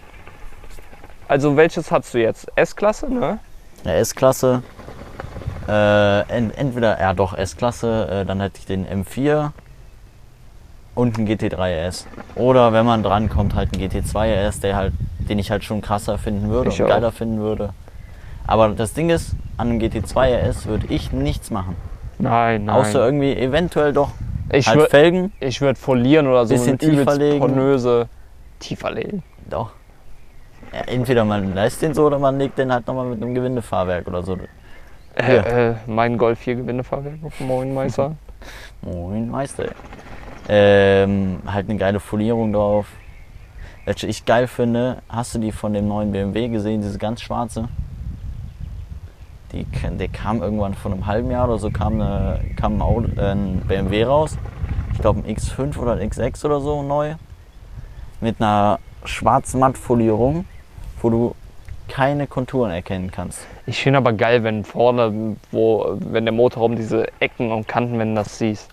Also 1.27 1.57
welches 1.57 1.91
hast 1.91 2.15
du 2.15 2.19
jetzt? 2.19 2.47
S-Klasse, 2.55 3.13
ne? 3.13 3.39
Eine 3.85 3.95
S-Klasse. 3.95 4.63
Äh, 5.69 6.21
en- 6.29 6.53
entweder, 6.53 7.01
ja 7.01 7.13
doch, 7.15 7.35
S-Klasse, 7.37 8.09
äh, 8.23 8.25
dann 8.27 8.41
hätte 8.41 8.59
ich 8.59 8.67
den 8.67 8.87
M4 8.87 9.51
und 10.95 11.17
einen 11.19 11.27
GT3 11.27 11.87
RS. 11.89 12.07
Oder 12.35 12.73
wenn 12.73 12.85
man 12.87 13.03
drankommt, 13.03 13.55
halt 13.55 13.71
einen 13.75 13.83
GT2 13.91 14.47
RS, 14.49 14.61
der 14.61 14.77
halt, 14.77 14.93
den 15.29 15.39
ich 15.39 15.51
halt 15.51 15.65
schon 15.65 15.81
krasser 15.81 16.19
finden 16.19 16.51
würde 16.51 16.71
Ich 16.71 16.81
und 16.81 16.87
auch. 16.87 16.91
geiler 16.91 17.13
finden 17.13 17.39
würde. 17.39 17.71
Aber 18.47 18.69
das 18.71 18.93
Ding 18.93 19.11
ist, 19.11 19.35
an 19.57 19.71
einem 19.71 19.79
GT2 19.79 20.49
RS 20.49 20.67
würde 20.67 20.87
ich 20.89 21.13
nichts 21.13 21.51
machen. 21.51 21.77
Nein, 22.19 22.67
nein. 22.67 22.77
Außer 22.77 23.05
irgendwie 23.05 23.35
eventuell 23.37 23.93
doch 23.93 24.11
ich 24.51 24.67
halt 24.69 24.79
würde 24.79 24.91
Felgen. 24.91 25.33
ich 25.41 25.61
würd 25.61 25.79
folieren 25.79 26.27
oder 26.27 26.45
so 26.47 26.55
Bisschen 26.55 26.79
tiefer 26.79 27.15
legen. 27.17 27.39
pornöse 27.39 28.09
tiefer 28.59 28.91
legen. 28.91 29.23
Doch. 29.49 29.71
Ja, 30.73 30.81
entweder 30.87 31.25
man 31.25 31.55
lässt 31.55 31.83
den 31.83 31.95
so 31.95 32.07
oder 32.07 32.19
man 32.19 32.39
legt 32.39 32.59
den 32.59 32.73
halt 32.73 32.87
nochmal 32.87 33.07
mit 33.07 33.23
einem 33.23 33.35
Gewindefahrwerk 33.35 34.07
oder 34.09 34.23
so. 34.23 34.37
Äh, 35.15 35.37
äh, 35.71 35.75
mein 35.87 36.17
Golf 36.19 36.39
4 36.41 36.57
Gewindefahrwerk 36.57 37.17
auf 37.25 37.37
dem 37.39 37.47
Moin 37.47 37.75
Meister. 37.75 38.15
Moin 38.83 39.31
Meister. 39.31 39.65
Ähm, 40.49 41.39
halt 41.47 41.69
eine 41.69 41.79
geile 41.79 42.01
Folierung 42.01 42.53
drauf. 42.53 42.87
Welche 43.85 44.07
ich 44.07 44.25
geil 44.25 44.47
finde, 44.47 45.03
hast 45.09 45.35
du 45.35 45.39
die 45.39 45.53
von 45.53 45.73
dem 45.73 45.89
neuen 45.89 46.13
BMW 46.13 46.49
gesehen, 46.49 46.83
diese 46.83 46.99
ganz 46.99 47.21
schwarze? 47.21 47.69
Die, 49.53 49.65
der 49.65 50.09
kam 50.09 50.41
irgendwann 50.41 50.75
vor 50.75 50.93
einem 50.93 51.07
halben 51.07 51.31
Jahr 51.31 51.49
oder 51.49 51.59
so, 51.59 51.71
kam, 51.71 52.01
eine, 52.01 52.41
kam 52.57 52.77
ein, 52.77 52.83
Auto, 52.83 53.09
äh, 53.17 53.33
ein 53.33 53.61
BMW 53.67 54.05
raus. 54.05 54.39
Ich 54.93 54.99
glaube 54.99 55.21
ein 55.21 55.37
X5 55.37 55.77
oder 55.79 55.93
ein 55.93 56.11
X6 56.11 56.45
oder 56.45 56.61
so 56.61 56.83
neu. 56.83 57.15
Mit 58.21 58.41
einer 58.41 58.79
schwarzen 59.05 59.61
Mattfolierung, 59.61 60.45
wo 61.01 61.11
du 61.11 61.35
keine 61.89 62.27
Konturen 62.27 62.71
erkennen 62.71 63.11
kannst. 63.11 63.47
Ich 63.67 63.83
finde 63.83 63.99
aber 63.99 64.13
geil, 64.13 64.45
wenn 64.45 64.65
vorne, 64.65 65.37
wo, 65.51 65.97
wenn 65.99 66.25
der 66.25 66.33
Motorraum 66.33 66.77
diese 66.77 67.09
Ecken 67.21 67.51
und 67.51 67.69
Kanten, 67.69 67.99
wenn 67.99 68.15
du 68.15 68.23
das 68.23 68.39
siehst. 68.39 68.71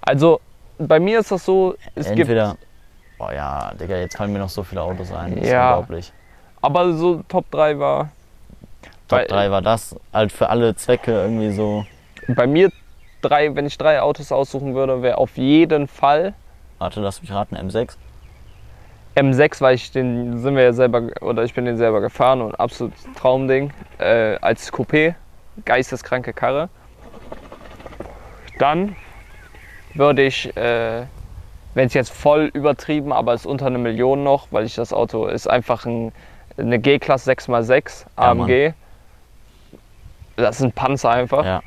Also 0.00 0.40
bei 0.78 0.98
mir 1.00 1.20
ist 1.20 1.30
das 1.30 1.44
so, 1.44 1.74
es 1.94 2.06
gibt, 2.08 2.20
Entweder, 2.20 2.56
oh 3.18 3.28
ja, 3.34 3.72
Digga, 3.74 3.96
jetzt 3.96 4.16
fallen 4.16 4.32
mir 4.32 4.38
noch 4.38 4.48
so 4.48 4.62
viele 4.62 4.82
Autos 4.82 5.12
ein. 5.12 5.34
Das 5.36 5.44
ist 5.44 5.50
Ja. 5.50 5.74
unglaublich. 5.74 6.12
aber 6.60 6.92
so 6.94 7.22
Top 7.28 7.50
3 7.50 7.78
war, 7.78 8.10
Top 9.08 9.18
Weil- 9.20 9.26
3 9.26 9.50
war 9.50 9.62
das, 9.62 9.96
halt 10.12 10.32
für 10.32 10.48
alle 10.48 10.74
Zwecke 10.76 11.12
irgendwie 11.12 11.50
so. 11.50 11.84
bei 12.28 12.46
mir 12.46 12.70
drei, 13.20 13.54
wenn 13.54 13.66
ich 13.66 13.76
drei 13.78 14.00
Autos 14.00 14.32
aussuchen 14.32 14.74
würde, 14.74 15.02
wäre 15.02 15.18
auf 15.18 15.36
jeden 15.36 15.86
Fall 15.88 16.34
Warte, 16.78 17.00
lass 17.00 17.20
mich 17.20 17.30
raten, 17.32 17.54
M6. 17.56 17.96
M6, 19.14 19.60
weil 19.60 19.74
ich 19.76 19.92
den 19.92 20.38
sind 20.38 20.56
wir 20.56 20.62
ja 20.64 20.72
selber 20.72 21.02
oder 21.20 21.44
ich 21.44 21.54
bin 21.54 21.64
den 21.66 21.76
selber 21.76 22.00
gefahren 22.00 22.40
und 22.40 22.58
absolut 22.58 22.92
Traumding 23.14 23.72
äh, 23.98 24.36
als 24.40 24.72
Coupé, 24.72 25.14
geisteskranke 25.64 26.32
Karre. 26.32 26.70
Dann 28.58 28.96
würde 29.94 30.22
ich, 30.22 30.56
äh, 30.56 31.02
wenn 31.74 31.86
es 31.86 31.94
jetzt 31.94 32.12
voll 32.12 32.50
übertrieben, 32.52 33.12
aber 33.12 33.34
ist 33.34 33.46
unter 33.46 33.66
eine 33.66 33.78
Million 33.78 34.22
noch, 34.22 34.48
weil 34.50 34.64
ich 34.64 34.74
das 34.74 34.92
Auto 34.92 35.26
ist 35.26 35.48
einfach 35.48 35.86
ein, 35.86 36.12
eine 36.56 36.78
G-Klasse 36.78 37.30
6x6 37.32 38.04
Ja, 38.18 38.30
AMG. 38.30 38.72
das 40.36 40.56
ist 40.56 40.62
ein 40.64 40.72
Panzer 40.72 41.10
einfach. 41.10 41.44
Ja. 41.44 41.62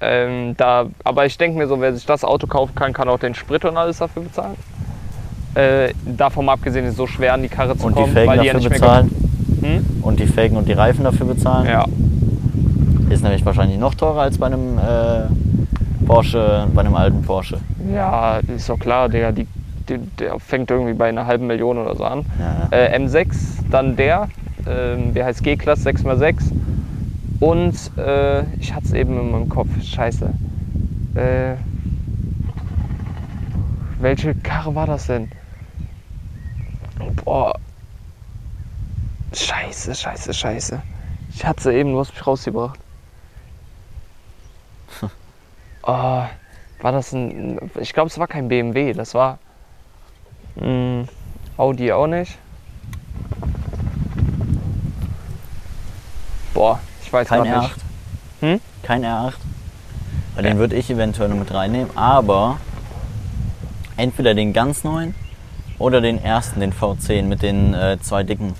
Ähm, 0.00 0.54
da, 0.56 0.86
aber 1.04 1.26
ich 1.26 1.38
denke 1.38 1.56
mir 1.58 1.66
so, 1.66 1.80
wer 1.80 1.94
sich 1.94 2.04
das 2.04 2.24
Auto 2.24 2.46
kaufen 2.46 2.74
kann, 2.74 2.92
kann 2.92 3.08
auch 3.08 3.18
den 3.18 3.34
Sprit 3.34 3.64
und 3.64 3.76
alles 3.76 3.98
dafür 3.98 4.22
bezahlen. 4.22 4.56
Äh, 5.54 5.92
davon 6.04 6.44
mal 6.46 6.54
abgesehen 6.54 6.84
ist 6.84 6.92
es 6.92 6.96
so 6.96 7.06
schwer 7.06 7.34
an 7.34 7.42
die 7.42 7.48
Karre 7.48 7.76
zu 7.76 7.86
Und 7.86 7.96
die 7.96 8.02
kommen, 8.02 8.12
Felgen 8.12 8.30
weil 8.30 8.40
die 8.40 8.46
ja 8.46 8.52
dafür 8.52 8.70
nicht 8.70 8.80
mehr 8.80 8.88
bezahlen. 8.88 9.10
Hm? 9.62 10.02
Und 10.02 10.20
die 10.20 10.26
Felgen 10.26 10.56
und 10.56 10.68
die 10.68 10.72
Reifen 10.72 11.04
dafür 11.04 11.26
bezahlen. 11.26 11.66
Ja, 11.66 11.86
Ist 13.08 13.22
nämlich 13.22 13.46
wahrscheinlich 13.46 13.78
noch 13.78 13.94
teurer 13.94 14.22
als 14.22 14.36
bei 14.36 14.46
einem 14.46 14.78
äh, 14.78 15.53
Porsche, 16.06 16.68
bei 16.74 16.80
einem 16.80 16.94
alten 16.94 17.22
Porsche. 17.22 17.58
ja, 17.92 18.38
ist 18.38 18.68
doch 18.68 18.78
klar, 18.78 19.08
Digga, 19.08 19.32
die, 19.32 19.46
die, 19.88 19.98
der 20.18 20.38
fängt 20.38 20.70
irgendwie 20.70 20.94
bei 20.94 21.08
einer 21.08 21.26
halben 21.26 21.46
Million 21.46 21.78
oder 21.78 21.94
so 21.96 22.04
an. 22.04 22.24
Ja. 22.38 22.68
Äh, 22.76 22.96
M6, 22.98 23.34
dann 23.70 23.96
der, 23.96 24.28
ähm, 24.66 25.14
der 25.14 25.26
heißt 25.26 25.42
G-Klasse 25.42 25.90
6x6. 25.90 26.52
Und 27.40 27.74
äh, 27.98 28.42
ich 28.58 28.74
hatte 28.74 28.86
es 28.86 28.92
eben 28.92 29.18
in 29.18 29.30
meinem 29.30 29.48
Kopf, 29.48 29.68
scheiße. 29.82 30.30
Äh, 31.14 31.54
welche 34.00 34.34
Karre 34.34 34.74
war 34.74 34.86
das 34.86 35.06
denn? 35.06 35.28
Boah. 37.24 37.54
Scheiße, 39.32 39.94
scheiße, 39.94 40.32
scheiße. 40.32 40.80
Ich 41.34 41.44
hatte 41.44 41.62
sie 41.64 41.72
eben, 41.74 41.92
du 41.92 41.98
hast 41.98 42.12
mich 42.12 42.26
rausgebracht. 42.26 42.78
Oh, 45.86 45.92
war 46.80 46.92
das 46.92 47.12
ein. 47.12 47.58
Ich 47.80 47.92
glaube, 47.92 48.08
es 48.08 48.18
war 48.18 48.26
kein 48.26 48.48
BMW, 48.48 48.92
das 48.94 49.14
war. 49.14 49.38
Mh, 50.56 51.04
Audi 51.56 51.92
auch 51.92 52.06
nicht. 52.06 52.38
Boah, 56.54 56.80
ich 57.02 57.12
weiß 57.12 57.28
Kein 57.28 57.44
gar 57.44 57.56
R8. 57.56 57.62
nicht. 57.62 57.74
Hm? 58.40 58.60
Kein 58.82 59.04
R8. 59.04 59.34
Weil 60.34 60.42
den 60.44 60.58
würde 60.58 60.76
ich 60.76 60.90
eventuell 60.90 61.28
noch 61.28 61.36
mit 61.36 61.52
reinnehmen, 61.52 61.90
aber 61.96 62.58
entweder 63.96 64.34
den 64.34 64.52
ganz 64.52 64.84
neuen 64.84 65.14
oder 65.78 66.00
den 66.00 66.22
ersten, 66.22 66.60
den 66.60 66.72
V10 66.72 67.24
mit 67.24 67.42
den 67.42 67.74
äh, 67.74 67.98
zwei 68.00 68.22
dicken 68.22 68.54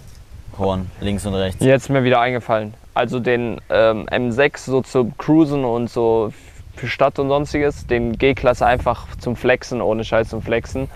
Rohren 0.58 0.90
links 1.00 1.24
und 1.26 1.34
rechts. 1.34 1.64
Jetzt 1.64 1.84
ist 1.84 1.88
mir 1.88 2.04
wieder 2.04 2.20
eingefallen. 2.20 2.74
Also 2.94 3.18
den 3.18 3.60
ähm, 3.70 4.06
M6 4.08 4.58
so 4.58 4.82
zum 4.82 5.16
Cruisen 5.18 5.64
und 5.64 5.90
so 5.90 6.32
für 6.76 6.88
Stadt 6.88 7.18
und 7.18 7.28
sonstiges, 7.28 7.86
den 7.86 8.18
G-Klasse 8.18 8.66
einfach 8.66 9.06
zum 9.18 9.36
Flexen, 9.36 9.80
ohne 9.80 10.04
Scheiß 10.04 10.28
zum 10.28 10.42
Flexen. 10.42 10.88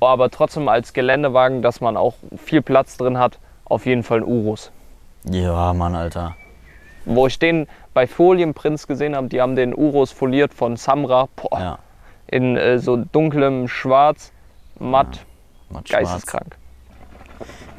Aber 0.00 0.30
trotzdem 0.30 0.68
als 0.68 0.92
Geländewagen, 0.92 1.62
dass 1.62 1.80
man 1.80 1.96
auch 1.96 2.14
viel 2.36 2.62
Platz 2.62 2.96
drin 2.96 3.18
hat, 3.18 3.38
auf 3.64 3.86
jeden 3.86 4.02
Fall 4.02 4.18
ein 4.18 4.24
Urus. 4.24 4.70
Ja, 5.24 5.72
Mann, 5.74 5.94
Alter. 5.94 6.36
Wo 7.04 7.26
ich 7.26 7.38
den 7.38 7.66
bei 7.94 8.06
Folienprinz 8.06 8.86
gesehen 8.86 9.14
habe, 9.14 9.28
die 9.28 9.40
haben 9.40 9.56
den 9.56 9.74
Urus 9.74 10.12
foliert 10.12 10.54
von 10.54 10.76
Samra, 10.76 11.28
boah, 11.36 11.60
Ja, 11.60 11.78
in 12.26 12.56
äh, 12.56 12.78
so 12.78 12.96
dunklem 12.96 13.68
Schwarz, 13.68 14.32
matt, 14.78 15.20
matt 15.70 15.88
schwarz. 15.88 16.02
geisteskrank. 16.04 16.56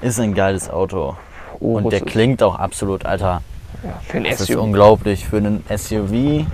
Ist 0.01 0.19
ein 0.19 0.33
geiles 0.33 0.69
Auto. 0.69 1.15
Urus 1.59 1.83
Und 1.85 1.93
der 1.93 2.01
klingt 2.01 2.41
auch 2.43 2.55
absolut, 2.55 3.05
Alter. 3.05 3.41
ja, 3.83 3.93
für 4.03 4.17
ein 4.17 4.23
Das 4.25 4.41
ist 4.41 4.47
SUV. 4.47 4.61
unglaublich 4.61 5.25
für 5.27 5.37
einen 5.37 5.63
SUV. 5.75 6.45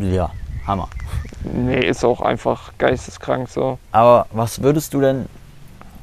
Ja, 0.00 0.30
Hammer. 0.66 0.88
Nee, 1.42 1.80
ist 1.86 2.04
auch 2.04 2.20
einfach 2.20 2.72
geisteskrank 2.78 3.48
so. 3.48 3.78
Aber 3.92 4.26
was 4.32 4.62
würdest 4.62 4.94
du 4.94 5.00
denn, 5.00 5.26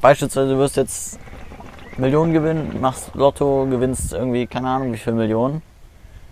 beispielsweise 0.00 0.52
du 0.52 0.58
wirst 0.58 0.76
jetzt 0.76 1.18
Millionen 1.96 2.32
gewinnen, 2.32 2.78
machst 2.80 3.10
Lotto, 3.14 3.66
gewinnst 3.68 4.12
irgendwie, 4.12 4.46
keine 4.46 4.68
Ahnung, 4.68 4.92
wie 4.92 4.98
viel 4.98 5.12
Millionen, 5.12 5.62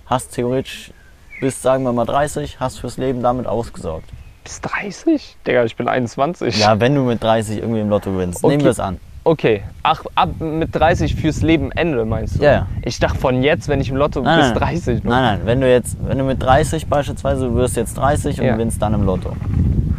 hast 0.07 0.33
theoretisch 0.33 0.93
bis, 1.41 1.61
sagen 1.61 1.85
wir 1.85 1.93
mal 1.93 2.07
30, 2.07 2.61
hast 2.61 2.81
fürs 2.81 2.97
Leben 2.97 3.23
damit 3.23 3.47
ausgesorgt. 3.47 4.09
Bis 4.45 4.61
30? 4.61 5.37
Digga, 5.47 5.65
ich 5.65 5.77
bin 5.77 5.89
21. 5.89 6.59
Ja, 6.59 6.79
wenn 6.81 6.95
du 6.95 7.03
mit 7.03 7.23
30 7.23 7.59
irgendwie 7.59 7.81
im 7.81 7.89
Lotto 7.91 8.13
gewinnst, 8.13 8.43
Okay. 8.43 8.53
nehmen 8.53 8.65
wir 8.65 8.71
es 8.71 8.81
an. 8.81 8.99
Okay, 9.23 9.63
ach, 9.83 10.03
ab 10.15 10.31
mit 10.41 10.75
30 10.75 11.15
fürs 11.15 11.43
Leben 11.43 11.71
Ende 11.73 12.05
meinst 12.07 12.39
du? 12.39 12.43
Ja, 12.45 12.53
ja. 12.53 12.67
Ich 12.83 12.99
dachte 12.99 13.19
von 13.19 13.43
jetzt, 13.43 13.69
wenn 13.69 13.81
ich 13.81 13.91
im 13.91 13.97
Lotto 13.97 14.23
Nein, 14.23 14.39
bis 14.39 14.49
nein, 14.49 14.59
30 14.59 15.05
noch. 15.05 15.11
Nein, 15.11 15.23
nein, 15.23 15.41
wenn 15.45 15.61
du 15.61 15.71
jetzt, 15.71 15.97
wenn 16.07 16.17
du 16.19 16.25
mit 16.25 16.43
30 16.43 16.87
beispielsweise, 16.87 17.47
du 17.49 17.55
wirst 17.55 17.77
jetzt 17.77 17.99
30 17.99 18.41
und 18.41 18.47
Ja. 18.47 18.53
gewinnst 18.55 18.81
dann 18.81 18.95
im 18.95 19.03
Lotto. 19.05 19.33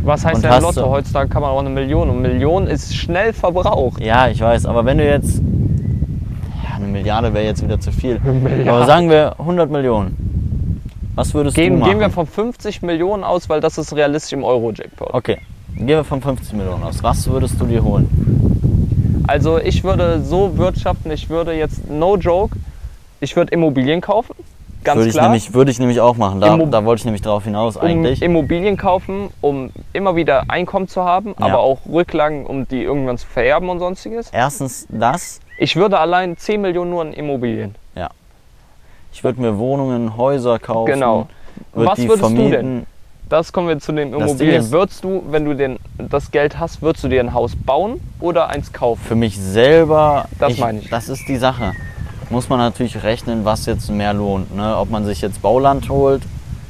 Was 0.04 0.26
heißt 0.26 0.38
Und 0.38 0.44
denn 0.46 0.62
Lotto? 0.62 0.82
du- 0.82 0.88
Heutzutage 0.90 1.30
kann 1.30 1.44
man 1.44 1.52
auch 1.52 1.60
eine 1.60 1.70
Million 1.70 2.10
und 2.10 2.22
Million 2.24 2.66
ist 2.66 2.96
schnell 2.96 3.32
verbraucht. 3.34 4.02
Ja, 4.04 4.28
ich 4.28 4.42
weiß, 4.42 4.66
aber 4.66 4.86
wenn 4.86 4.98
du 4.98 5.08
jetzt, 5.08 5.40
ja, 6.68 6.76
eine 6.78 6.88
Milliarde 6.88 7.32
wäre 7.34 7.46
jetzt 7.46 7.64
wieder 7.64 7.80
zu 7.80 7.92
viel. 7.92 8.20
Aber 8.68 8.88
sagen 8.88 9.12
wir 9.12 9.36
100 9.38 9.70
Millionen. 9.70 10.18
Was 11.14 11.34
würdest 11.36 11.56
du 11.56 11.62
Gehen, 11.62 11.78
machen? 11.78 11.92
gehen 11.92 12.00
wir 12.00 12.10
von 12.10 12.26
50 12.26 12.82
Millionen 12.82 13.24
aus, 13.24 13.48
weil 13.50 13.60
das 13.62 13.78
ist 13.78 13.94
realistisch 13.96 14.34
im 14.34 14.44
Euro-Jackpot. 14.44 15.14
Okay, 15.14 15.38
gehen 15.76 15.88
wir 15.88 16.04
von 16.04 16.22
50 16.22 16.54
Millionen 16.54 16.82
aus. 16.84 17.04
Was 17.04 17.28
würdest 17.30 17.62
du 17.62 17.66
dir 17.66 17.84
holen? 17.84 18.08
Also 19.32 19.58
ich 19.60 19.82
würde 19.86 20.22
so 20.22 20.58
wirtschaften, 20.58 21.10
ich 21.10 21.30
würde 21.30 21.54
jetzt, 21.54 21.89
no 21.89 22.17
joke, 22.17 22.58
ich 23.22 23.34
würde 23.38 23.54
Immobilien 23.54 24.02
kaufen. 24.02 24.36
Ganz 24.84 24.98
würde 24.98 25.08
ich, 25.10 25.13
klar. 25.15 25.28
nämlich, 25.28 25.54
würde 25.54 25.72
ich 25.72 25.80
nämlich 25.80 26.02
auch 26.02 26.17
machen. 26.17 26.41
Da, 26.41 26.48
Immo- 26.54 26.65
da 26.70 26.84
wollte 26.84 27.00
ich 27.00 27.06
nämlich 27.06 27.22
drauf 27.22 27.46
hinaus 27.46 27.78
um 27.78 27.84
eigentlich. 27.84 28.22
Immobilien 28.22 28.76
kaufen, 28.76 29.30
um 29.39 29.70
immer 29.94 30.17
wieder 30.17 30.44
Einkommen 30.50 30.89
zu 30.89 31.06
haben, 31.06 31.30
Ja. 31.39 31.46
aber 31.46 31.60
auch 31.60 31.80
Rücklagen, 31.89 32.46
um 32.46 32.67
die 32.67 32.84
irgendwann 32.84 33.17
zu 33.17 33.26
vererben 33.26 33.70
und 33.70 33.80
sonstiges. 33.80 34.30
Erstens 34.34 34.86
das. 34.89 35.39
Ich 35.58 35.78
würde 35.78 35.98
allein 36.00 36.36
10 36.36 36.60
Millionen 36.60 36.89
nur 36.91 37.04
in 37.06 37.13
Immobilien. 37.13 37.76
Ich 39.13 39.24
würde 39.26 39.39
mir 39.41 39.58
Wohnungen, 39.58 40.17
Häuser 40.17 40.58
kaufen. 40.60 40.91
Genau. 40.94 41.28
Was 41.74 42.00
würdest 42.00 42.10
du 42.15 42.17
vermieten. 42.17 42.52
denn? 42.52 42.86
Das 43.32 43.54
kommen 43.54 43.70
wir 43.70 43.80
zu 43.80 43.94
den 43.94 44.13
Immobilien. 44.13 44.62
ist- 44.62 44.72
Würdest 44.72 45.04
du, 45.06 45.24
wenn 45.30 45.46
du 45.46 45.56
den, 45.56 45.80
das 45.98 46.32
Geld 46.32 46.60
hast, 46.60 46.82
würdest 46.82 47.06
du 47.06 47.08
dir 47.08 47.22
ein 47.22 47.34
Haus 47.34 47.56
bauen 47.56 48.02
oder 48.20 48.50
eins 48.50 48.74
kaufen? 48.74 49.02
Für 49.04 49.15
mich 49.15 49.39
selber, 49.39 50.26
Das 50.38 50.58
meine 50.58 50.80
ich. 50.80 50.89
Das 50.89 51.08
ist 51.08 51.28
die 51.30 51.38
Sache. 51.38 51.72
Muss 52.30 52.50
man 52.50 52.60
natürlich 52.60 53.04
rechnen, 53.04 53.46
was 53.46 53.65
jetzt 53.65 53.89
mehr 53.89 54.13
lohnt. 54.13 54.54
Ne? 54.54 54.76
Ob 54.78 54.89
man 54.89 55.06
sich 55.06 55.22
jetzt 55.22 55.41
Bauland 55.41 55.88
holt, 55.89 56.24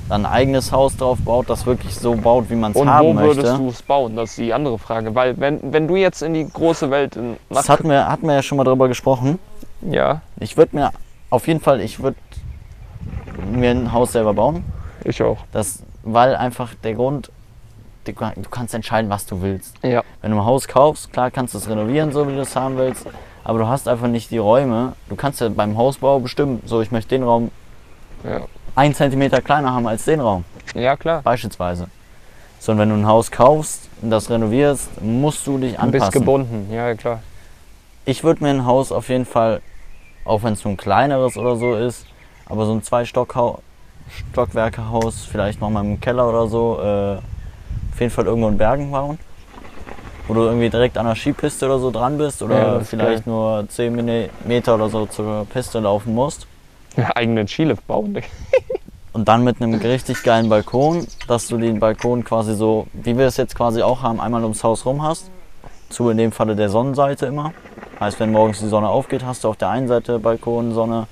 dann 0.07 0.25
ein 0.25 0.31
eigenes 0.31 0.71
Haus 0.71 0.95
drauf 0.97 1.17
baut, 1.25 1.49
das 1.49 1.65
wirklich 1.65 1.95
so 1.95 2.13
baut, 2.15 2.49
wie 2.51 2.55
man 2.55 2.73
es 2.73 2.77
Und 2.77 2.89
haben 2.89 3.07
wo 3.07 3.13
möchte. 3.13 3.37
würdest 3.37 3.57
du 3.57 3.69
es 3.69 3.81
bauen? 3.81 4.15
Das 4.15 4.29
ist 4.31 4.37
die 4.37 4.53
andere 4.53 4.77
Frage. 4.77 5.15
Weil 5.15 5.39
wenn, 5.39 5.73
wenn 5.73 5.87
du 5.87 5.95
jetzt 5.95 6.21
in 6.21 6.35
die 6.35 6.47
große 6.47 6.91
Welt 6.91 7.15
in, 7.15 7.37
das 7.49 7.69
hatten 7.69 7.89
wir, 7.89 8.07
hatten 8.07 8.27
wir 8.27 8.35
ja 8.35 8.43
schon 8.43 8.57
mal 8.59 8.65
drüber 8.65 8.87
gesprochen. 8.87 9.39
ja, 9.81 10.21
Ich 10.39 10.57
würde 10.57 10.75
mir 10.75 10.91
auf 11.31 11.47
jeden 11.47 11.59
Fall, 11.59 11.81
ich 11.81 12.03
würde 12.03 12.17
mir 13.51 13.71
ein 13.71 13.91
Haus 13.91 14.11
selber 14.11 14.33
bauen. 14.35 14.63
ich 15.03 15.21
auch. 15.23 15.37
Das, 15.51 15.81
weil 16.03 16.35
einfach 16.35 16.73
der 16.83 16.93
Grund, 16.95 17.31
du, 18.05 18.13
kannst 18.13 18.73
entscheiden, 18.73 19.09
was 19.09 19.25
du 19.25 19.41
willst. 19.41 19.75
Ja, 19.83 20.03
Wenn 20.21 20.31
du 20.31 20.37
ein 20.37 20.45
Haus 20.45 20.67
kaufst, 20.67 21.11
klar 21.13 21.31
kannst 21.31 21.53
du 21.53 21.57
es 21.57 21.69
renovieren, 21.69 22.11
so 22.11 22.27
wie 22.27 22.33
du 22.33 22.41
es 22.41 22.55
haben 22.55 22.77
willst, 22.77 23.05
aber 23.43 23.59
du 23.59 23.67
hast 23.67 23.87
einfach 23.87 24.07
nicht 24.07 24.31
die 24.31 24.37
Räume. 24.37 24.93
Du 25.09 25.15
kannst 25.15 25.41
ja 25.41 25.49
beim 25.49 25.77
Hausbau 25.77 26.19
bestimmen, 26.19 26.61
so 26.65 26.81
ich 26.81 26.91
möchte 26.91 27.09
den 27.09 27.23
Raum 27.23 27.51
ja. 28.23 28.41
ein 28.75 28.93
Zentimeter 28.93 29.41
kleiner 29.41 29.73
haben 29.73 29.87
als 29.87 30.05
den 30.05 30.19
Raum, 30.19 30.45
ja 30.73 30.95
klar. 30.95 31.21
beispielsweise. 31.21 31.87
So, 32.59 32.71
und 32.73 32.77
wenn 32.77 32.89
du 32.89 32.95
ein 32.95 33.07
Haus 33.07 33.31
kaufst 33.31 33.89
und 34.03 34.11
das 34.11 34.29
renovierst, 34.29 35.01
musst 35.01 35.47
du 35.47 35.57
dich 35.57 35.75
Du 35.77 35.81
bist 35.87 36.03
anpassen. 36.03 36.11
gebunden. 36.11 36.71
Ja, 36.71 36.93
klar. 36.93 37.21
Ich 38.05 38.23
würde 38.23 38.43
mir 38.43 38.51
ein 38.51 38.65
Haus 38.65 38.91
auf 38.91 39.09
jeden 39.09 39.25
Fall, 39.25 39.61
auch 40.25 40.43
wenn 40.43 40.53
es 40.53 40.63
nur 40.63 40.73
ein 40.73 40.77
kleineres 40.77 41.37
oder 41.37 41.55
so 41.55 41.73
ist, 41.75 42.05
aber 42.45 42.67
so 42.67 42.73
ein 42.73 42.83
zwei 42.83 43.05
Stockwerke-Haus, 44.31 45.25
vielleicht 45.29 45.61
noch 45.61 45.69
mal 45.69 45.83
im 45.83 45.99
Keller 45.99 46.27
oder 46.27 46.47
so, 46.47 46.79
äh, 46.81 47.15
auf 47.93 47.99
jeden 47.99 48.11
Fall 48.11 48.25
irgendwo 48.25 48.47
in 48.49 48.57
Bergen 48.57 48.91
bauen. 48.91 49.17
Wo 50.27 50.33
du 50.35 50.41
irgendwie 50.43 50.69
direkt 50.69 50.97
an 50.97 51.05
der 51.07 51.15
Skipiste 51.15 51.65
oder 51.65 51.79
so 51.79 51.91
dran 51.91 52.17
bist 52.17 52.41
oder 52.41 52.73
Ja, 52.75 52.79
vielleicht 52.81 53.27
nur 53.27 53.65
10 53.67 53.93
Mini- 53.95 54.29
Meter 54.45 54.75
oder 54.75 54.87
so 54.89 55.05
zur 55.07 55.45
Piste 55.51 55.79
laufen 55.79 56.13
musst. 56.13 56.47
Ja, 56.95 57.09
eigenen 57.15 57.47
Skilift 57.47 57.85
bauen. 57.87 58.13
Digga. 58.13 58.27
Und 59.13 59.27
dann 59.27 59.43
mit 59.43 59.61
einem 59.61 59.73
richtig 59.73 60.23
geilen 60.23 60.47
Balkon, 60.47 61.05
dass 61.27 61.47
du 61.47 61.57
den 61.57 61.79
Balkon 61.81 62.23
quasi 62.23 62.53
so, 62.55 62.87
wie 62.93 63.17
wir 63.17 63.25
es 63.27 63.35
jetzt 63.35 63.55
quasi 63.55 63.81
auch 63.81 64.03
haben, 64.03 64.21
einmal 64.21 64.41
ums 64.43 64.63
Haus 64.63 64.85
rum 64.85 65.03
hast. 65.03 65.29
Zu 65.89 66.09
in 66.09 66.17
dem 66.17 66.31
Falle 66.31 66.55
der 66.55 66.69
Sonnenseite 66.69 67.25
immer. 67.25 67.51
Heißt, 67.99 68.19
wenn 68.21 68.31
morgens 68.31 68.59
die 68.59 68.69
Sonne 68.69 68.87
aufgeht, 68.87 69.25
hast 69.25 69.43
du 69.43 69.49
auf 69.49 69.57
der 69.57 69.67
einen 69.69 69.89
Seite 69.89 70.17
Balkon 70.19 70.73
Sonne, 70.73 71.07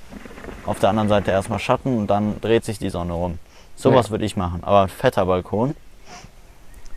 auf 0.66 0.78
der 0.78 0.90
anderen 0.90 1.08
Seite 1.08 1.30
erstmal 1.30 1.58
Schatten 1.58 1.96
und 1.98 2.06
dann 2.08 2.40
dreht 2.40 2.64
sich 2.64 2.78
die 2.78 2.90
Sonne 2.90 3.12
rum. 3.12 3.38
Sowas 3.76 4.06
Ja. 4.06 4.10
würde 4.12 4.24
ich 4.24 4.36
machen. 4.36 4.60
Aber 4.62 4.82
ein 4.82 4.88
fetter 4.88 5.26
Balkon, 5.26 5.74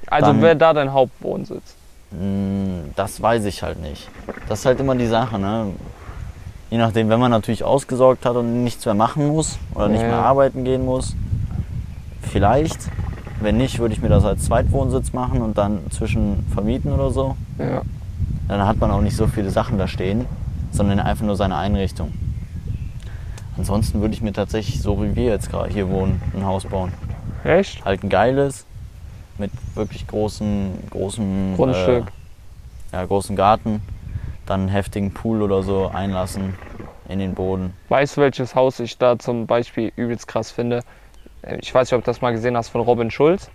Also 0.07 0.27
Dann- 0.27 0.41
wer 0.41 0.53
da 0.55 0.73
dein 0.73 0.91
Hauptwohnsitz? 0.91 1.75
mh, 2.11 2.89
das 2.95 3.21
weiß 3.21 3.45
ich 3.45 3.63
halt 3.63 3.81
nicht. 3.81 4.09
Das 4.49 4.59
ist 4.59 4.65
halt 4.65 4.79
immer 4.81 4.95
die 4.95 5.07
Sache, 5.07 5.39
ne? 5.39 5.67
Je 6.69 6.77
nachdem, 6.77 7.07
wenn 7.09 7.19
man 7.19 7.31
natürlich 7.31 7.63
ausgesorgt 7.63 8.25
hat 8.25 8.35
und 8.35 8.63
nichts 8.63 8.85
mehr 8.85 8.95
machen 8.95 9.27
muss 9.29 9.57
oder 9.73 9.87
nicht 9.87 10.01
Ja. 10.01 10.07
mehr 10.09 10.17
arbeiten 10.19 10.63
gehen 10.65 10.83
muss, 10.85 11.15
vielleicht. 12.21 12.77
Wenn 13.41 13.57
nicht, 13.57 13.79
würde 13.79 13.93
ich 13.93 14.01
mir 14.01 14.09
das 14.09 14.23
als 14.25 14.43
Zweitwohnsitz 14.45 15.13
machen 15.13 15.41
und 15.41 15.57
dann 15.57 15.79
zwischen 15.91 16.45
vermieten 16.53 16.91
oder 16.93 17.09
so. 17.11 17.35
Ja. 17.57 17.81
Dann 18.47 18.65
hat 18.65 18.77
man 18.79 18.91
auch 18.91 19.01
nicht 19.01 19.15
so 19.15 19.27
viele 19.27 19.49
Sachen 19.51 19.77
da 19.77 19.87
stehen, 19.87 20.25
sondern 20.71 20.99
einfach 20.99 21.25
nur 21.25 21.35
seine 21.35 21.55
Einrichtung. 21.57 22.11
Ansonsten 23.57 24.01
würde 24.01 24.13
ich 24.13 24.21
mir 24.21 24.33
tatsächlich, 24.33 24.81
so 24.81 25.01
wie 25.03 25.15
wir 25.15 25.25
jetzt 25.25 25.49
gerade 25.49 25.71
hier 25.71 25.89
wohnen, 25.89 26.21
ein 26.33 26.45
Haus 26.45 26.65
bauen. 26.65 26.91
Echt? 27.43 27.85
Halt 27.85 28.03
ein 28.03 28.09
geiles, 28.09 28.65
mit 29.37 29.51
wirklich 29.75 30.07
großen, 30.07 30.71
großen 30.89 31.55
Grundstück. 31.55 32.07
Äh, 32.07 32.95
ja, 32.95 33.05
großen 33.05 33.35
Garten, 33.35 33.81
dann 34.45 34.61
einen 34.61 34.69
heftigen 34.69 35.13
Pool 35.13 35.41
oder 35.41 35.63
so 35.63 35.87
einlassen 35.87 36.55
in 37.09 37.19
den 37.19 37.33
Boden. 37.33 37.73
Weißt 37.89 38.17
du, 38.17 38.21
welches 38.21 38.55
Haus 38.55 38.79
ich 38.79 38.97
da 38.97 39.17
zum 39.19 39.47
Beispiel 39.47 39.91
übelst 39.95 40.27
krass 40.27 40.51
finde? 40.51 40.81
Ich 41.59 41.73
weiß 41.73 41.91
nicht, 41.91 41.97
ob 41.97 42.03
du 42.03 42.11
das 42.11 42.21
mal 42.21 42.31
gesehen 42.31 42.55
hast 42.55 42.69
von 42.69 42.81
Robin 42.81 43.11
Schulz. 43.11 43.49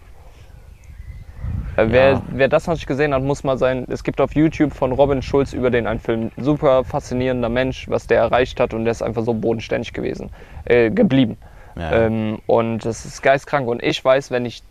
Äh, 1.78 1.86
Wer, 1.90 2.10
Ja. 2.12 2.22
wer 2.30 2.48
das 2.48 2.66
noch 2.66 2.74
nicht 2.74 2.86
gesehen 2.86 3.14
hat, 3.14 3.22
muss 3.22 3.44
mal 3.44 3.56
sein. 3.56 3.84
Es 3.88 4.02
gibt 4.02 4.20
auf 4.20 4.34
YouTube 4.34 4.72
von 4.72 4.92
Robin 4.92 5.22
Schulz 5.22 5.52
über 5.52 5.70
den 5.70 5.86
einen 5.86 6.00
Film. 6.00 6.30
Super 6.36 6.82
faszinierender 6.84 7.48
Mensch, 7.48 7.88
was 7.88 8.06
der 8.06 8.18
erreicht 8.18 8.58
hat 8.60 8.74
und 8.74 8.84
der 8.84 8.92
ist 8.92 9.02
einfach 9.02 9.22
so 9.22 9.32
bodenständig 9.34 9.92
gewesen, 9.92 10.30
äh, 10.64 10.90
geblieben. 10.90 11.36
Ja. 11.76 11.92
Ähm, 12.06 12.38
und 12.46 12.84
das 12.84 13.04
ist 13.04 13.22
geistkrank. 13.22 13.68
Und 13.68 13.82
ich 13.82 14.04
weiß, 14.04 14.30
wenn 14.32 14.44
ich 14.44 14.62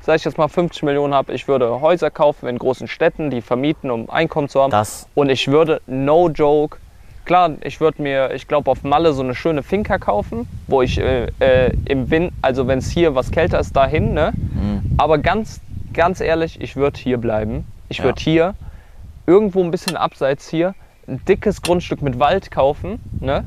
sag 0.00 0.16
ich 0.16 0.24
jetzt 0.24 0.36
mal 0.36 0.48
50 0.48 0.82
Millionen 0.82 1.14
habe, 1.14 1.32
ich 1.32 1.48
würde 1.48 1.80
Häuser 1.80 2.10
kaufen 2.10 2.46
in 2.46 2.58
großen 2.58 2.88
Städten, 2.88 3.30
die 3.30 3.40
vermieten, 3.40 3.90
um 3.90 4.10
Einkommen 4.10 4.48
zu 4.50 4.60
haben. 4.62 4.70
Das, 4.70 5.08
Und 5.14 5.30
ich 5.30 5.48
würde, 5.48 5.80
no 5.86 6.28
joke, 6.28 6.76
klar, 7.24 7.52
ich 7.62 7.80
würde 7.80 8.02
mir, 8.02 8.30
ich 8.34 8.46
glaube, 8.46 8.70
auf 8.70 8.82
Malle 8.84 9.14
so 9.14 9.22
eine 9.22 9.34
schöne 9.34 9.62
Finca 9.62 9.96
kaufen, 9.96 10.46
wo 10.66 10.82
ich 10.82 10.98
äh, 11.00 11.28
äh, 11.40 11.72
im 11.86 12.10
Wind, 12.10 12.32
also 12.42 12.66
wenn 12.66 12.80
es 12.80 12.90
hier 12.90 13.14
was 13.14 13.30
kälter 13.30 13.58
ist, 13.58 13.74
dahin, 13.74 14.12
ne? 14.12 14.32
mh, 14.34 14.82
Aber 14.98 15.16
ganz, 15.16 15.62
ganz 15.94 16.20
ehrlich, 16.20 16.60
ich 16.60 16.76
würde 16.76 16.98
hier 16.98 17.18
bleiben. 17.18 17.64
Ich 17.88 17.98
Ja. 17.98 18.04
würde 18.04 18.20
hier 18.20 18.54
irgendwo 19.26 19.62
ein 19.62 19.70
bisschen 19.70 19.96
abseits 19.96 20.48
hier 20.48 20.74
ein 21.08 21.20
dickes 21.26 21.62
Grundstück 21.62 22.02
mit 22.02 22.18
Wald 22.18 22.50
kaufen, 22.50 22.98
ne? 23.20 23.44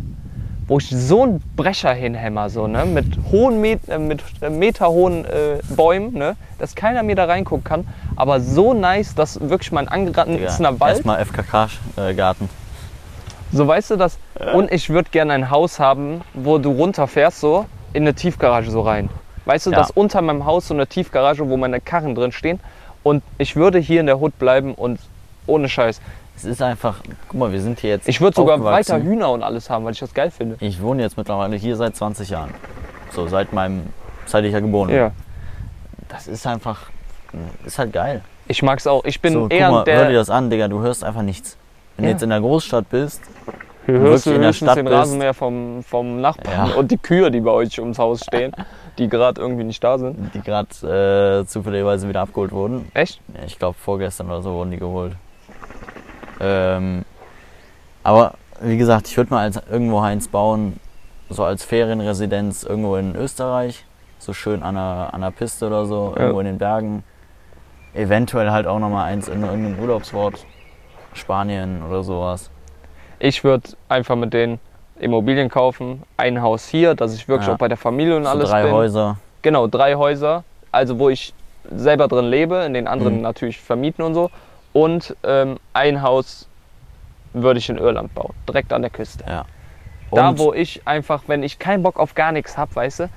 Wo 0.67 0.79
ich 0.79 0.89
so 0.89 1.23
einen 1.23 1.41
Brecher 1.55 1.93
hinhämmer, 1.93 2.49
so, 2.49 2.67
ne? 2.67 2.85
Mit 2.85 3.05
hohen 3.31 3.61
Met 3.61 3.87
äh, 3.87 3.97
mit 3.99 4.21
äh, 4.41 4.49
meterhohen 4.49 5.23
äh, 5.25 5.59
Bäumen, 5.75 6.13
ne? 6.13 6.35
Dass 6.59 6.75
keiner 6.75 7.03
mir 7.03 7.15
da 7.15 7.25
reingucken 7.25 7.63
kann. 7.63 7.87
Aber 8.15 8.41
so 8.41 8.73
nice, 8.73 9.15
dass 9.15 9.39
wirklich 9.39 9.71
mein 9.71 9.87
angerandener 9.87 10.79
Wald. 10.79 10.95
erstmal 10.95 11.23
FKK-Garten. 11.25 12.49
So 13.53 13.65
weißt 13.65 13.91
du 13.91 13.95
das? 13.95 14.17
Und 14.53 14.71
ich 14.71 14.89
würde 14.89 15.09
gerne 15.09 15.33
ein 15.33 15.49
Haus 15.49 15.79
haben, 15.79 16.21
wo 16.33 16.57
du 16.57 16.71
runterfährst, 16.71 17.39
so 17.39 17.65
in 17.93 18.03
eine 18.03 18.13
Tiefgarage 18.13 18.69
so 18.69 18.81
rein. 18.81 19.09
Weißt 19.47 19.65
du, 19.65 19.71
Ja. 19.71 19.77
dass 19.77 19.91
unter 19.91 20.21
meinem 20.21 20.45
Haus 20.45 20.67
so 20.67 20.73
eine 20.73 20.87
Tiefgarage, 20.87 21.49
wo 21.49 21.57
meine 21.57 21.79
Karren 21.81 22.13
drin 22.15 22.31
stehen. 22.31 22.59
Und 23.03 23.23
ich 23.37 23.55
würde 23.55 23.79
hier 23.79 24.01
in 24.01 24.05
der 24.05 24.19
Hut 24.19 24.37
bleiben 24.37 24.73
und 24.75 24.99
ohne 25.45 25.69
Scheiß. 25.69 26.01
Es 26.35 26.43
ist 26.43 26.61
einfach, 26.61 26.99
guck 27.29 27.39
mal, 27.39 27.51
wir 27.51 27.61
sind 27.61 27.79
hier 27.79 27.91
jetzt. 27.91 28.07
Ich 28.07 28.19
würde 28.21 28.35
sogar 28.35 28.63
weiter 28.63 29.01
Hühner 29.01 29.31
und 29.31 29.41
alles 29.43 29.69
haben, 29.69 29.85
weil 29.85 29.93
ich 29.93 29.99
das 29.99 30.13
geil 30.13 30.29
finde. 30.29 30.57
Ich 30.59 30.81
wohne 30.81 31.01
jetzt 31.01 31.17
mittlerweile 31.17 31.55
hier 31.55 31.75
seit 31.77 31.95
20 31.95 32.29
Jahren. 32.29 32.53
So 33.11 33.27
seit 33.27 33.53
meinem, 33.53 33.83
seit 34.25 34.43
ich 34.43 34.51
ja 34.53 34.59
geboren 34.59 34.87
bin. 34.89 34.97
Ja. 34.97 35.11
Das 36.09 36.27
ist 36.27 36.45
einfach, 36.45 36.89
ist 37.65 37.79
halt 37.79 37.93
geil. 37.93 38.21
Ich 38.49 38.61
mag's 38.61 38.85
auch. 38.85 39.03
Ich 39.05 39.19
bin 39.21 39.33
so, 39.33 39.41
guck 39.43 39.53
eher 39.53 39.71
mal, 39.71 39.77
hör 39.77 39.83
dir 39.83 40.09
der. 40.09 40.19
das 40.19 40.29
an, 40.29 40.49
Digga, 40.49 40.67
du 40.67 40.81
hörst 40.81 41.03
einfach 41.03 41.21
nichts. 41.21 41.57
Wenn 41.95 42.03
du 42.03 42.09
Ja. 42.09 42.13
jetzt 42.13 42.23
in 42.23 42.29
der 42.29 42.39
Großstadt 42.41 42.89
bist, 42.89 43.21
Du 43.85 43.93
wirklich 43.93 44.09
hörst 44.11 44.25
du 44.25 44.31
in 44.31 44.41
der 44.41 44.53
Stadt 44.53 44.77
den. 44.77 44.87
Rasenmäher 44.87 45.33
vom, 45.33 45.81
vom 45.83 46.19
Nachbarn 46.21 46.69
Ja. 46.71 46.75
und 46.75 46.91
die 46.91 46.97
Kühe, 46.97 47.31
die 47.31 47.39
bei 47.39 47.51
euch 47.51 47.79
ums 47.79 47.97
Haus 47.97 48.21
stehen, 48.23 48.51
die 48.97 49.07
gerade 49.09 49.39
irgendwie 49.41 49.63
nicht 49.63 49.83
da 49.83 49.97
sind. 49.97 50.33
die 50.33 50.41
gerade 50.41 51.41
äh, 51.41 51.45
zufälligerweise 51.45 52.07
wieder 52.09 52.21
abgeholt 52.21 52.51
wurden. 52.51 52.89
Echt? 52.93 53.21
Ich 53.45 53.59
glaube 53.59 53.77
vorgestern 53.79 54.27
oder 54.27 54.41
so 54.41 54.53
wurden 54.53 54.71
die 54.71 54.77
geholt. 54.77 55.15
Ähm, 56.39 57.03
aber 58.03 58.33
wie 58.61 58.77
gesagt, 58.77 59.07
ich 59.07 59.17
würde 59.17 59.33
mal 59.33 59.41
als 59.43 59.59
irgendwo 59.69 59.99
eins 59.99 60.27
bauen, 60.27 60.79
so 61.29 61.43
als 61.43 61.63
Ferienresidenz 61.63 62.63
irgendwo 62.63 62.95
in 62.95 63.15
Österreich, 63.15 63.85
so 64.19 64.33
schön 64.33 64.63
an 64.63 64.75
der, 64.75 65.09
an 65.13 65.21
der 65.21 65.31
Piste 65.31 65.67
oder 65.67 65.85
so, 65.85 66.13
Ja. 66.15 66.21
irgendwo 66.21 66.39
in 66.39 66.45
den 66.47 66.57
Bergen. 66.57 67.03
Eventuell 67.93 68.51
halt 68.51 68.67
auch 68.67 68.79
nochmal 68.79 69.05
eins 69.11 69.27
in 69.27 69.43
irgendeinem 69.43 69.79
Urlaubsort, 69.79 70.45
Spanien 71.13 71.83
oder 71.83 72.03
sowas. 72.03 72.49
Ich 73.19 73.43
würde 73.43 73.69
einfach 73.89 74.15
mit 74.15 74.33
den 74.33 74.59
Immobilien 74.99 75.49
kaufen, 75.49 76.03
ein 76.17 76.41
Haus 76.41 76.67
hier, 76.67 76.95
dass 76.95 77.13
ich 77.15 77.27
wirklich 77.27 77.47
Ja. 77.47 77.53
auch 77.53 77.57
bei 77.57 77.67
der 77.67 77.77
Familie 77.77 78.15
und 78.17 78.23
So 78.23 78.29
alles 78.29 78.49
drei 78.49 78.63
bin. 78.63 78.71
Häuser. 78.71 79.17
Genau, 79.41 79.67
drei 79.67 79.95
Häuser, 79.95 80.43
also 80.71 80.99
wo 80.99 81.09
ich 81.09 81.33
selber 81.75 82.07
drin 82.07 82.25
lebe, 82.25 82.57
in 82.65 82.73
den 82.73 82.87
anderen 82.87 83.17
Mhm. 83.17 83.21
natürlich 83.21 83.59
vermieten 83.59 84.03
und 84.03 84.13
so. 84.13 84.29
Und 84.73 85.15
ähm, 85.23 85.57
ein 85.73 86.01
Haus 86.01 86.47
würde 87.33 87.59
ich 87.59 87.69
in 87.69 87.77
Irland 87.77 88.13
bauen, 88.15 88.33
direkt 88.47 88.73
an 88.73 88.81
der 88.81 88.91
Küste. 88.91 89.23
Ja. 89.27 89.45
Da, 90.11 90.37
wo 90.37 90.53
ich 90.53 90.81
einfach, 90.85 91.23
wenn 91.27 91.43
ich 91.43 91.59
keinen 91.59 91.83
Bock 91.83 91.99
auf 91.99 92.15
gar 92.15 92.31
nichts 92.31 92.57
habe, 92.57 92.73
weißt 92.75 93.01
du, 93.01 93.09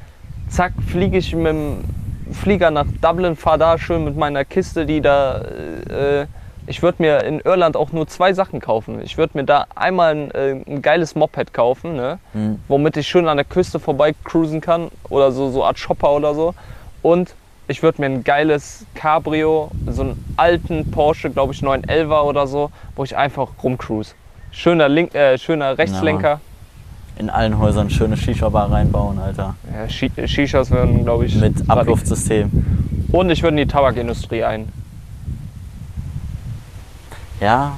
zack, 0.49 0.73
fliege 0.89 1.19
ich 1.19 1.35
mit 1.35 1.47
dem 1.47 1.85
Flieger 2.33 2.71
nach 2.71 2.87
Dublin, 3.01 3.37
fahre 3.37 3.59
da 3.59 3.79
schön 3.79 4.05
mit 4.05 4.17
meiner 4.17 4.45
Kiste, 4.45 4.85
die 4.87 5.01
da. 5.01 5.41
Äh, 5.41 6.27
ich 6.71 6.83
würde 6.83 7.03
mir 7.03 7.25
in 7.25 7.41
Irland 7.41 7.77
auch 7.77 7.91
nur 7.91 8.07
zwei 8.07 8.33
Sachen 8.33 8.61
kaufen. 8.61 9.01
Ich 9.03 9.19
würde 9.19 9.37
mir 9.37 9.43
da 9.45 9.67
einmal 9.75 10.15
ein, 10.15 10.31
äh, 10.31 10.51
ein 10.69 10.83
geiles 10.83 11.17
Moped 11.17 11.53
kaufen, 11.53 11.97
ne? 11.97 12.19
Hm. 12.33 12.61
womit 12.69 12.97
ich 12.97 13.09
schön 13.09 13.27
an 13.27 13.37
der 13.39 13.45
Küste 13.45 13.81
vorbei 13.81 14.15
cruisen 14.25 14.61
kann 14.61 14.89
oder 15.09 15.33
so, 15.33 15.51
so 15.51 15.65
Art 15.65 15.79
Shopper 15.81 16.13
oder 16.13 16.33
so. 16.35 16.55
Und 17.03 17.35
ich 17.67 17.83
würde 17.83 18.01
mir 18.01 18.07
ein 18.07 18.23
geiles 18.23 18.87
Cabrio, 18.95 19.71
so 19.89 20.03
einen 20.03 20.25
alten 20.37 20.91
Porsche, 20.93 21.31
glaube 21.31 21.53
ich 21.53 21.61
911er 21.61 22.23
oder 22.23 22.47
so, 22.47 22.71
wo 22.95 23.03
ich 23.03 23.17
einfach 23.17 23.49
rumcruise. 23.65 24.15
Schöner, 24.53 24.89
Link, 24.89 25.13
äh, 25.15 25.39
schöner 25.39 25.77
Rechtslenker. 25.77 26.41
in 27.19 27.31
allen 27.31 27.59
Häusern 27.59 27.91
schöne 27.91 28.17
Shisha-Bar 28.17 28.71
reinbauen, 28.73 29.19
Alter. 29.19 29.55
Ja, 29.75 29.89
Shi- 29.89 30.11
Shishas 30.27 30.71
werden, 30.71 31.05
glaube 31.05 31.27
ich. 31.27 31.35
Mit 31.35 31.69
Abluftsystem. 31.69 32.51
Und 33.13 33.29
ich 33.31 33.43
würde 33.43 33.61
in 33.61 33.69
die 33.69 33.73
Tabakindustrie 33.73 34.43
ein. 34.45 34.69
Ja, 37.41 37.73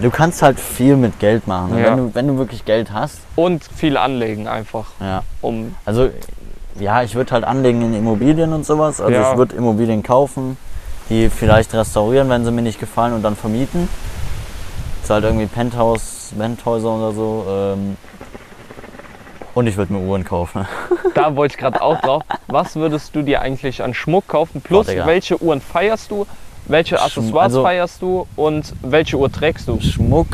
du 0.00 0.10
kannst 0.10 0.42
halt 0.42 0.58
viel 0.58 0.96
mit 0.96 1.18
Geld 1.20 1.46
machen. 1.46 1.78
Ja. 1.78 1.84
Wenn, 1.86 1.96
du, 1.96 2.14
wenn 2.14 2.26
du 2.28 2.38
wirklich 2.38 2.64
Geld 2.64 2.92
hast. 2.92 3.20
Und 3.36 3.64
viel 3.64 3.96
anlegen 3.96 4.48
einfach. 4.48 4.86
Ja. 5.00 5.22
Um, 5.40 5.74
Also, 5.84 6.10
ja, 6.78 7.02
ich 7.02 7.14
würde 7.14 7.32
halt 7.32 7.44
anlegen 7.44 7.82
in 7.82 7.94
Immobilien 7.94 8.52
und 8.52 8.64
sowas. 8.66 9.00
Also, 9.00 9.12
Ja. 9.12 9.32
ich 9.32 9.38
würde 9.38 9.56
Immobilien 9.56 10.02
kaufen, 10.02 10.56
die 11.10 11.28
vielleicht 11.30 11.74
restaurieren, 11.74 12.28
wenn 12.28 12.44
sie 12.44 12.50
mir 12.50 12.62
nicht 12.62 12.80
gefallen 12.80 13.12
und 13.14 13.22
dann 13.22 13.36
vermieten. 13.36 13.88
Das 14.96 15.04
ist 15.04 15.10
halt 15.10 15.24
irgendwie 15.24 15.46
Penthouse, 15.46 16.32
Penthäuser 16.36 16.90
oder 16.96 17.12
so. 17.12 17.46
Ähm, 17.48 17.96
und 19.54 19.66
ich 19.66 19.76
würde 19.76 19.92
mir 19.92 20.00
Uhren 20.00 20.24
kaufen. 20.24 20.66
da 21.14 21.34
wollte 21.34 21.54
ich 21.54 21.58
gerade 21.58 21.80
auch 21.82 22.00
drauf. 22.00 22.22
Was 22.46 22.76
würdest 22.76 23.14
du 23.16 23.22
dir 23.22 23.40
eigentlich 23.40 23.82
an 23.82 23.94
Schmuck 23.94 24.28
kaufen? 24.28 24.60
Plus, 24.60 24.86
Digga. 24.86 25.06
welche 25.06 25.40
Uhren 25.42 25.60
feierst 25.60 26.10
du? 26.10 26.26
Welche 26.68 27.00
Accessoires 27.00 27.44
also- 27.52 27.62
feierst 27.62 28.02
du? 28.02 28.26
Und 28.36 28.74
welche 28.82 29.16
Uhr 29.18 29.30
trägst 29.32 29.68
du? 29.68 29.80
Schmuck. 29.80 30.26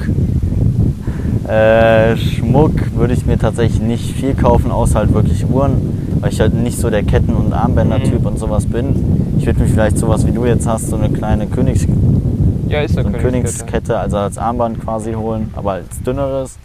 Äh, 1.48 2.16
Schmuck 2.16 2.72
würde 2.96 3.12
ich 3.12 3.26
mir 3.26 3.38
tatsächlich 3.38 3.80
nicht 3.80 4.16
viel 4.16 4.34
kaufen, 4.34 4.70
außer 4.70 4.98
halt 5.00 5.12
wirklich 5.12 5.44
Uhren, 5.48 6.16
weil 6.20 6.32
ich 6.32 6.40
halt 6.40 6.54
nicht 6.54 6.78
so 6.78 6.88
der 6.88 7.02
Ketten- 7.02 7.34
und 7.34 7.52
Armbänder-Typ 7.52 8.20
Mhm. 8.22 8.26
und 8.26 8.38
sowas 8.38 8.66
bin. 8.66 9.34
Ich 9.38 9.44
würde 9.46 9.60
mir 9.60 9.66
vielleicht 9.68 9.98
sowas 9.98 10.26
wie 10.26 10.32
du 10.32 10.46
jetzt 10.46 10.66
hast, 10.66 10.88
so 10.88 10.96
eine 10.96 11.10
kleine 11.10 11.46
Königs 11.46 11.86
Ja, 12.68 12.80
ist 12.80 12.94
so 12.94 13.00
eine 13.00 13.10
Königskette. 13.12 13.22
Königskette, 13.66 13.98
also 13.98 14.16
als 14.16 14.38
Armband 14.38 14.80
quasi 14.82 15.12
holen, 15.12 15.52
aber 15.54 15.72
als 15.72 16.00
dünneres. 16.02 16.58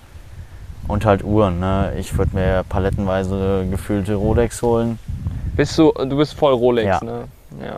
Und 0.88 1.06
halt 1.06 1.24
Uhren. 1.24 1.60
Ne? 1.60 1.92
Ich 2.00 2.18
würde 2.18 2.36
mir 2.36 2.64
palettenweise 2.68 3.68
gefüllte 3.70 4.16
Rolex 4.16 4.62
holen. 4.64 4.98
Bist 5.56 5.78
du, 5.78 5.92
du 5.92 6.18
bist 6.18 6.34
voll 6.34 6.54
Rolex, 6.54 6.88
Ja. 6.88 7.00
ne? 7.04 7.26
Ja. 7.64 7.78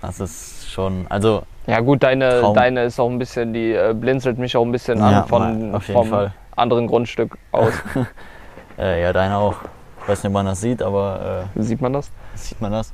Das 0.00 0.18
ist 0.18 0.61
schon, 0.72 1.06
also 1.08 1.42
Ja 1.66 1.80
gut, 1.80 2.02
deine, 2.02 2.40
Traum. 2.40 2.54
deine 2.54 2.84
ist 2.84 2.98
auch 2.98 3.08
ein 3.10 3.18
bisschen, 3.18 3.52
die 3.52 3.72
äh, 3.72 3.94
blinzelt 3.94 4.38
mich 4.38 4.56
auch 4.56 4.64
ein 4.64 4.72
bisschen 4.72 4.98
Ja, 4.98 5.22
an 5.22 5.28
von, 5.28 5.80
vom 5.80 6.08
Fall. 6.08 6.32
anderen 6.56 6.86
Grundstück 6.86 7.36
aus. 7.52 7.72
äh, 8.78 9.02
ja, 9.02 9.12
deine 9.12 9.36
auch. 9.36 9.56
Ich 10.02 10.08
weiß 10.08 10.22
nicht, 10.24 10.30
ob 10.30 10.34
man 10.34 10.46
das 10.46 10.60
sieht, 10.60 10.82
aber 10.82 11.44
Sieht 11.56 11.80
man 11.80 11.92
das? 11.92 12.08
äh, 12.08 12.10
sieht 12.36 12.60
man 12.60 12.72
das? 12.72 12.92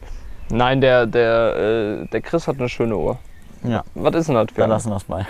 Nein, 0.51 0.81
der, 0.81 1.07
der, 1.07 1.57
äh, 2.03 2.07
der 2.07 2.21
Chris 2.21 2.47
hat 2.49 2.59
eine 2.59 2.69
schöne 2.69 2.97
Uhr. 2.97 3.19
Ja, 3.65 3.83
Was 3.95 4.15
ist 4.15 4.29
denn 4.29 4.35
das 4.37 4.47
für 4.55 4.65
eine? 4.65 4.75
lassen 4.75 4.91
wir 4.93 4.97
es 4.97 5.05
bei. 5.05 5.27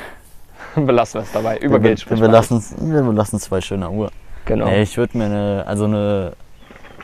Belassen 0.75 1.21
wir 1.21 1.23
es 1.25 1.33
dabei. 1.33 1.57
Über 1.59 1.75
wir, 1.75 1.81
Geld 1.81 1.99
wir, 1.99 2.03
sprechen 2.03 2.21
wir, 2.23 2.29
wir 2.29 2.33
lassen, 2.33 2.63
wir 2.93 3.03
belassen 3.03 3.39
zwei 3.39 3.61
schöne 3.61 3.89
Uhr. 3.91 4.11
Genau. 4.45 4.67
Nee, 4.67 4.83
ich 4.83 4.97
würde 4.97 5.17
mir 5.17 5.25
eine, 5.27 5.65
also 5.67 5.85
eine, 5.85 6.33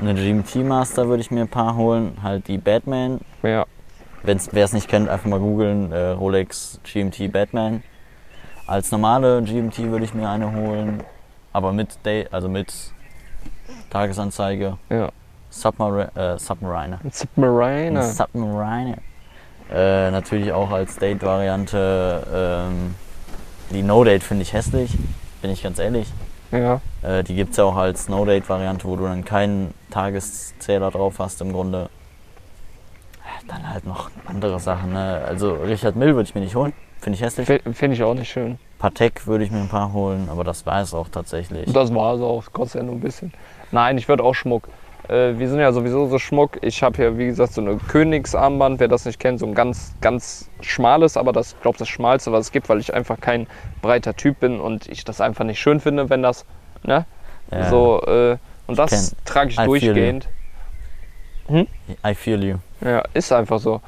eine 0.00 0.14
GMT 0.14 0.57
Master 0.57 1.09
würde 1.09 1.20
ich 1.20 1.30
mir 1.30 1.42
ein 1.42 1.48
paar 1.48 1.76
holen. 1.76 2.16
Halt 2.22 2.48
die 2.48 2.59
Batman. 2.59 3.20
Ja. 3.42 3.64
Wer 4.24 4.64
es 4.64 4.72
nicht 4.72 4.88
kennt, 4.88 5.08
einfach 5.08 5.28
mal 5.28 5.38
googeln. 5.38 5.92
Äh, 5.92 6.10
Rolex 6.10 6.80
GMT 6.82 7.30
Batman. 7.30 7.82
Als 8.66 8.90
normale 8.90 9.42
GMT 9.42 9.78
würde 9.90 10.06
ich 10.06 10.14
mir 10.14 10.28
eine 10.28 10.52
holen. 10.52 11.02
Aber 11.52 11.72
mit 11.72 12.04
Day, 12.06 12.26
also 12.30 12.48
mit 12.48 12.72
Tagesanzeige. 13.90 14.78
Ja. 14.88 15.10
Submar 15.50 16.16
äh, 16.16 16.38
Submariner. 16.38 16.98
Submariner. 17.10 18.02
Submariner. 18.02 18.96
Äh, 19.70 20.10
natürlich 20.10 20.52
auch 20.52 20.70
als 20.70 20.96
Date-Variante. 20.96 22.26
Ähm, 22.32 22.94
die 23.70 23.82
No-Date 23.82 24.22
finde 24.22 24.42
ich 24.42 24.52
hässlich, 24.52 24.96
bin 25.42 25.50
ich 25.50 25.62
ganz 25.62 25.78
ehrlich. 25.78 26.12
Ja. 26.50 26.80
Äh, 27.02 27.24
die 27.24 27.34
gibt 27.34 27.52
es 27.52 27.56
ja 27.58 27.64
auch 27.64 27.76
als 27.76 28.08
No-Date-Variante, 28.08 28.87
wo 28.87 28.96
du 28.96 29.04
dann 29.04 29.24
keinen 29.24 29.74
Tageszähler 29.90 30.90
drauf 30.90 31.18
hast 31.18 31.40
im 31.40 31.52
Grunde. 31.52 31.88
Dann 33.48 33.68
halt 33.68 33.87
noch 33.87 34.11
andere 34.26 34.59
Sachen. 34.59 34.92
Ne? 34.92 35.22
Also 35.26 35.54
Richard 35.54 35.96
Mill 35.96 36.14
würde 36.14 36.28
ich 36.28 36.35
mir 36.35 36.40
nicht 36.40 36.54
holen, 36.54 36.72
finde 37.00 37.16
ich 37.16 37.22
hässlich. 37.22 37.46
Finde 37.46 37.94
ich 37.94 38.02
auch 38.02 38.14
nicht 38.14 38.30
schön. 38.30 38.59
Patek 38.78 39.26
würde 39.26 39.44
ich 39.44 39.50
mir 39.50 39.61
ein 39.61 39.68
paar 39.68 39.92
holen, 39.92 40.28
aber 40.30 40.44
das 40.44 40.66
war 40.66 40.80
es 40.80 40.94
auch 40.94 41.09
tatsächlich. 41.09 41.72
Das 41.72 41.94
war 41.94 42.14
es 42.14 42.20
auch, 42.20 42.44
Gott 42.52 42.70
sei 42.70 42.80
Dank 42.80 42.90
nur 42.90 42.98
ein 42.98 43.02
bisschen. 43.02 43.33
Nein, 43.72 43.98
ich 43.98 44.09
würde 44.09 44.22
auch 44.22 44.35
Schmuck. 44.35 44.68
Äh, 45.09 45.38
wir 45.38 45.48
sind 45.48 45.61
ja 45.61 45.72
sowieso 45.72 46.07
so 46.09 46.18
Schmuck. 46.18 46.59
Ich 46.62 46.83
habe 46.83 46.96
hier, 46.96 47.18
wie 47.18 47.26
gesagt, 47.26 47.52
so 47.52 47.61
eine 47.61 47.76
Königsarmband, 47.76 48.80
wer 48.80 48.88
das 48.88 49.04
nicht 49.04 49.20
kennt, 49.20 49.40
so 49.40 49.46
ein 49.46 49.54
ganz, 49.54 49.94
ganz 50.00 50.50
schmales, 50.61 51.16
aber 51.16 51.33
das, 51.33 51.57
glaube 51.61 51.78
das 51.78 51.88
schmalste, 51.88 52.33
was 52.33 52.46
es 52.46 52.52
gibt, 52.52 52.68
weil 52.68 52.80
ich 52.80 52.94
einfach 52.94 53.20
kein 53.20 53.46
breiter 53.83 54.14
Typ 54.14 54.40
bin 54.40 54.61
und 54.61 54.88
ich 54.88 55.04
das 55.04 55.20
einfach 55.20 55.44
nicht 55.44 55.61
schön 55.61 55.80
finde, 55.80 56.09
wenn 56.11 56.22
das, 56.22 56.46
ne? 56.83 57.07
Ja. 57.50 57.68
So, 57.68 58.02
äh, 58.07 58.38
und 58.66 58.78
das 58.78 59.14
trage 59.24 59.50
ich 59.50 59.57
durchgehend. 59.57 60.28
Hm? 61.48 61.66
I 62.07 62.14
feel 62.14 62.42
you. 62.42 62.57
Ja, 62.80 63.02
ist 63.14 63.33
einfach 63.33 63.59
so. 63.61 63.80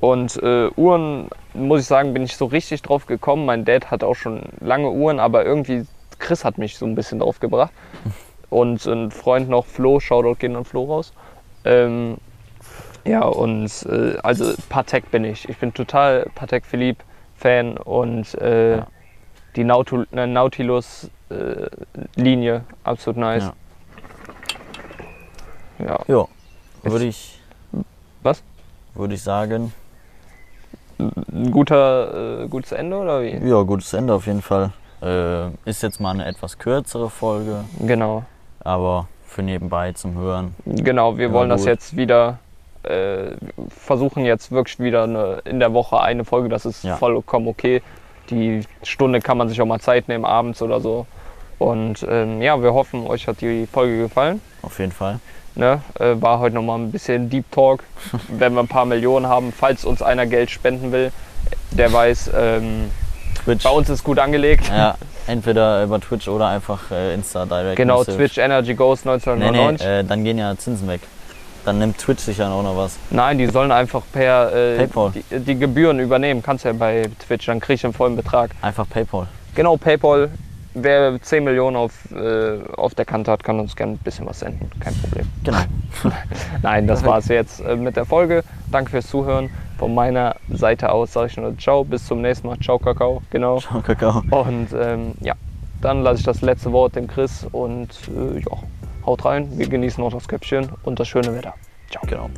Und 0.00 0.36
äh, 0.42 0.68
Uhren, 0.76 1.28
muss 1.54 1.80
ich 1.82 1.86
sagen, 1.86 2.12
bin 2.12 2.22
ich 2.24 2.36
so 2.36 2.46
richtig 2.46 2.82
drauf 2.82 3.06
gekommen. 3.06 3.46
Mein 3.46 3.64
Dad 3.64 3.90
hat 3.90 4.04
auch 4.04 4.14
schon 4.14 4.42
lange 4.60 4.90
Uhren, 4.90 5.18
aber 5.18 5.44
irgendwie 5.44 5.86
Chris 6.18 6.44
hat 6.44 6.58
mich 6.58 6.76
so 6.76 6.84
ein 6.86 6.94
bisschen 6.94 7.20
drauf 7.20 7.40
gebracht. 7.40 7.72
Und 8.50 8.84
ein 8.86 9.10
Freund 9.10 9.48
noch, 9.48 9.64
Flo, 9.66 9.98
Shoutout 9.98 10.36
gehen 10.36 10.54
an 10.54 10.64
Flo 10.64 10.84
raus. 10.84 11.12
Ähm, 11.64 12.18
ja, 13.04 13.22
und 13.24 13.68
äh, 13.90 14.16
also 14.22 14.54
Patek 14.68 15.10
bin 15.10 15.24
ich. 15.24 15.48
Ich 15.48 15.56
bin 15.58 15.74
total 15.74 16.26
Patek 16.34 16.64
Philippe 16.64 17.02
Fan 17.36 17.76
und 17.78 18.34
äh, 18.40 18.76
Ja. 18.76 18.86
die 19.56 19.64
Nautu 19.64 20.04
äh, 20.12 20.26
Nautilus 20.26 21.10
äh, 21.30 21.66
Linie 22.14 22.64
absolut 22.84 23.18
nice. 23.18 23.50
Ja. 25.78 25.98
Ja, 26.06 26.26
würde 26.92 27.06
ich, 27.06 27.38
Was? 28.22 28.42
würde 28.94 29.14
ich 29.14 29.22
sagen. 29.22 29.72
Ein 30.98 31.50
guter, 31.50 32.42
äh, 32.44 32.48
gutes 32.48 32.72
Ende 32.72 32.96
oder 32.96 33.22
wie? 33.22 33.36
Ja, 33.48 33.62
gutes 33.62 33.92
Ende 33.92 34.14
auf 34.14 34.26
jeden 34.26 34.42
Fall. 34.42 34.70
Äh, 35.02 35.48
ist 35.68 35.82
jetzt 35.82 36.00
mal 36.00 36.10
eine 36.12 36.24
etwas 36.24 36.56
kürzere 36.58 37.10
Folge, 37.10 37.64
Genau. 37.80 38.22
aber 38.60 39.08
für 39.26 39.42
nebenbei 39.42 39.92
zum 39.92 40.14
Hören. 40.14 40.54
Genau, 40.64 41.18
wir 41.18 41.26
Ja, 41.28 41.32
wollen 41.32 41.50
das 41.50 41.62
gut. 41.62 41.68
jetzt 41.68 41.96
wieder 41.96 42.38
äh, 42.84 43.32
versuchen 43.68 44.24
jetzt 44.24 44.52
wirklich 44.52 44.78
wieder 44.78 45.04
eine, 45.04 45.40
in 45.44 45.58
der 45.58 45.72
Woche 45.72 46.00
eine 46.00 46.24
Folge, 46.24 46.48
das 46.48 46.64
ist 46.66 46.84
Ja. 46.84 46.96
vollkommen 46.96 47.48
okay. 47.48 47.82
Die 48.30 48.60
Stunde 48.82 49.20
kann 49.20 49.36
man 49.38 49.48
sich 49.48 49.60
auch 49.60 49.66
mal 49.66 49.80
Zeit 49.80 50.06
nehmen, 50.08 50.24
abends 50.24 50.62
oder 50.62 50.80
so. 50.80 51.06
Und 51.58 52.04
ähm, 52.08 52.40
ja, 52.42 52.60
wir 52.62 52.72
hoffen, 52.74 53.06
euch 53.06 53.26
hat 53.26 53.40
die 53.40 53.66
Folge 53.66 54.02
gefallen. 54.02 54.40
Auf 54.62 54.78
jeden 54.78 54.92
Fall. 54.92 55.18
Ne? 55.56 55.80
Äh, 56.00 56.20
war 56.20 56.40
heute 56.40 56.54
nochmal 56.56 56.78
ein 56.80 56.90
bisschen 56.90 57.30
Deep 57.30 57.50
Talk. 57.52 57.84
Wenn 58.28 58.54
wir 58.54 58.60
ein 58.60 58.68
paar 58.68 58.84
Millionen 58.86 59.26
haben, 59.28 59.52
falls 59.52 59.84
uns 59.84 60.02
einer 60.02 60.26
Geld 60.26 60.50
spenden 60.50 60.90
will, 60.92 61.12
der 61.70 61.92
weiß, 61.92 62.30
ähm, 62.36 62.90
bei 63.46 63.70
uns 63.70 63.88
ist 63.88 64.02
gut 64.04 64.18
angelegt. 64.18 64.68
Ja, 64.68 64.96
entweder 65.26 65.84
über 65.84 66.00
Twitch 66.00 66.28
oder 66.28 66.48
einfach 66.48 66.90
äh, 66.90 67.14
Insta 67.14 67.44
Direct. 67.46 67.76
Genau, 67.76 67.98
Message. 67.98 68.16
Twitch 68.16 68.38
Energy 68.38 68.74
Ghost 68.74 69.04
Nee, 69.04 69.12
1999. 69.12 69.86
nee, 69.86 69.92
äh, 70.00 70.04
dann 70.04 70.24
gehen 70.24 70.38
ja 70.38 70.56
Zinsen 70.56 70.88
weg. 70.88 71.02
Dann 71.64 71.78
nimmt 71.78 71.98
Twitch 71.98 72.22
sicher 72.22 72.50
auch 72.50 72.62
noch 72.62 72.76
was. 72.76 72.98
Nein, 73.10 73.38
die 73.38 73.46
sollen 73.46 73.72
einfach 73.72 74.02
per 74.12 74.52
äh, 74.54 74.76
PayPal. 74.78 75.12
die, 75.12 75.40
die 75.40 75.58
Gebühren 75.58 75.98
übernehmen. 75.98 76.42
Kannst 76.42 76.64
ja 76.64 76.72
bei 76.72 77.08
Twitch, 77.26 77.46
dann 77.46 77.60
krieg 77.60 77.76
ich 77.76 77.80
den 77.82 77.92
vollen 77.92 78.16
Betrag. 78.16 78.50
Einfach 78.60 78.86
PayPal. 78.88 79.28
Genau, 79.54 79.76
PayPal. 79.76 80.30
Wer 80.76 81.22
10 81.22 81.44
Millionen 81.44 81.76
auf, 81.76 82.10
äh, 82.10 82.58
auf 82.76 82.96
der 82.96 83.04
Kante 83.04 83.30
hat, 83.30 83.44
kann 83.44 83.60
uns 83.60 83.76
gerne 83.76 83.92
ein 83.92 83.98
bisschen 83.98 84.26
was 84.26 84.40
senden. 84.40 84.68
Kein 84.80 84.92
Problem. 84.94 85.26
Genau. 85.44 85.58
Nein, 86.62 86.88
das 86.88 87.04
war's 87.04 87.28
jetzt 87.28 87.60
äh, 87.60 87.76
mit 87.76 87.94
der 87.94 88.04
Folge. 88.04 88.42
Danke 88.72 88.90
fürs 88.90 89.06
Zuhören. 89.06 89.50
Von 89.78 89.94
meiner 89.94 90.34
Seite 90.48 90.90
aus 90.90 91.12
sage 91.12 91.28
ich 91.28 91.36
nur 91.36 91.56
Ciao. 91.58 91.84
Bis 91.84 92.04
zum 92.06 92.22
nächsten 92.22 92.48
Mal. 92.48 92.58
Ciao, 92.58 92.80
Kakao. 92.80 93.22
Genau. 93.30 93.60
Ciao, 93.60 93.80
Kakao. 93.82 94.24
Und 94.30 94.68
ähm, 94.76 95.12
ja, 95.20 95.34
dann 95.80 96.02
lasse 96.02 96.20
ich 96.20 96.26
das 96.26 96.40
letzte 96.42 96.72
Wort 96.72 96.96
dem 96.96 97.06
Chris 97.06 97.46
und 97.52 97.90
äh, 98.08 98.40
ja, 98.40 98.58
haut 99.06 99.24
rein. 99.24 99.56
Wir 99.56 99.68
genießen 99.68 100.02
noch 100.02 100.12
das 100.12 100.26
Köpfchen 100.26 100.68
und 100.82 100.98
das 100.98 101.06
schöne 101.06 101.32
Wetter. 101.36 101.54
Ciao. 101.88 102.02
Genau. 102.08 102.30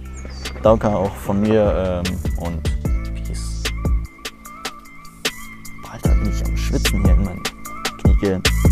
Danke 0.63 0.89
auch 0.89 1.15
von 1.15 1.41
mir 1.41 2.03
ähm, 2.07 2.19
und 2.45 2.63
Peace. 3.15 3.63
Alter, 5.91 6.11
bin 6.17 6.31
ich 6.31 6.45
am 6.45 6.57
Schwitzen 6.57 7.03
hier 7.03 7.15
in 7.15 7.25
meinen 7.25 7.43
weekend. 8.21 8.66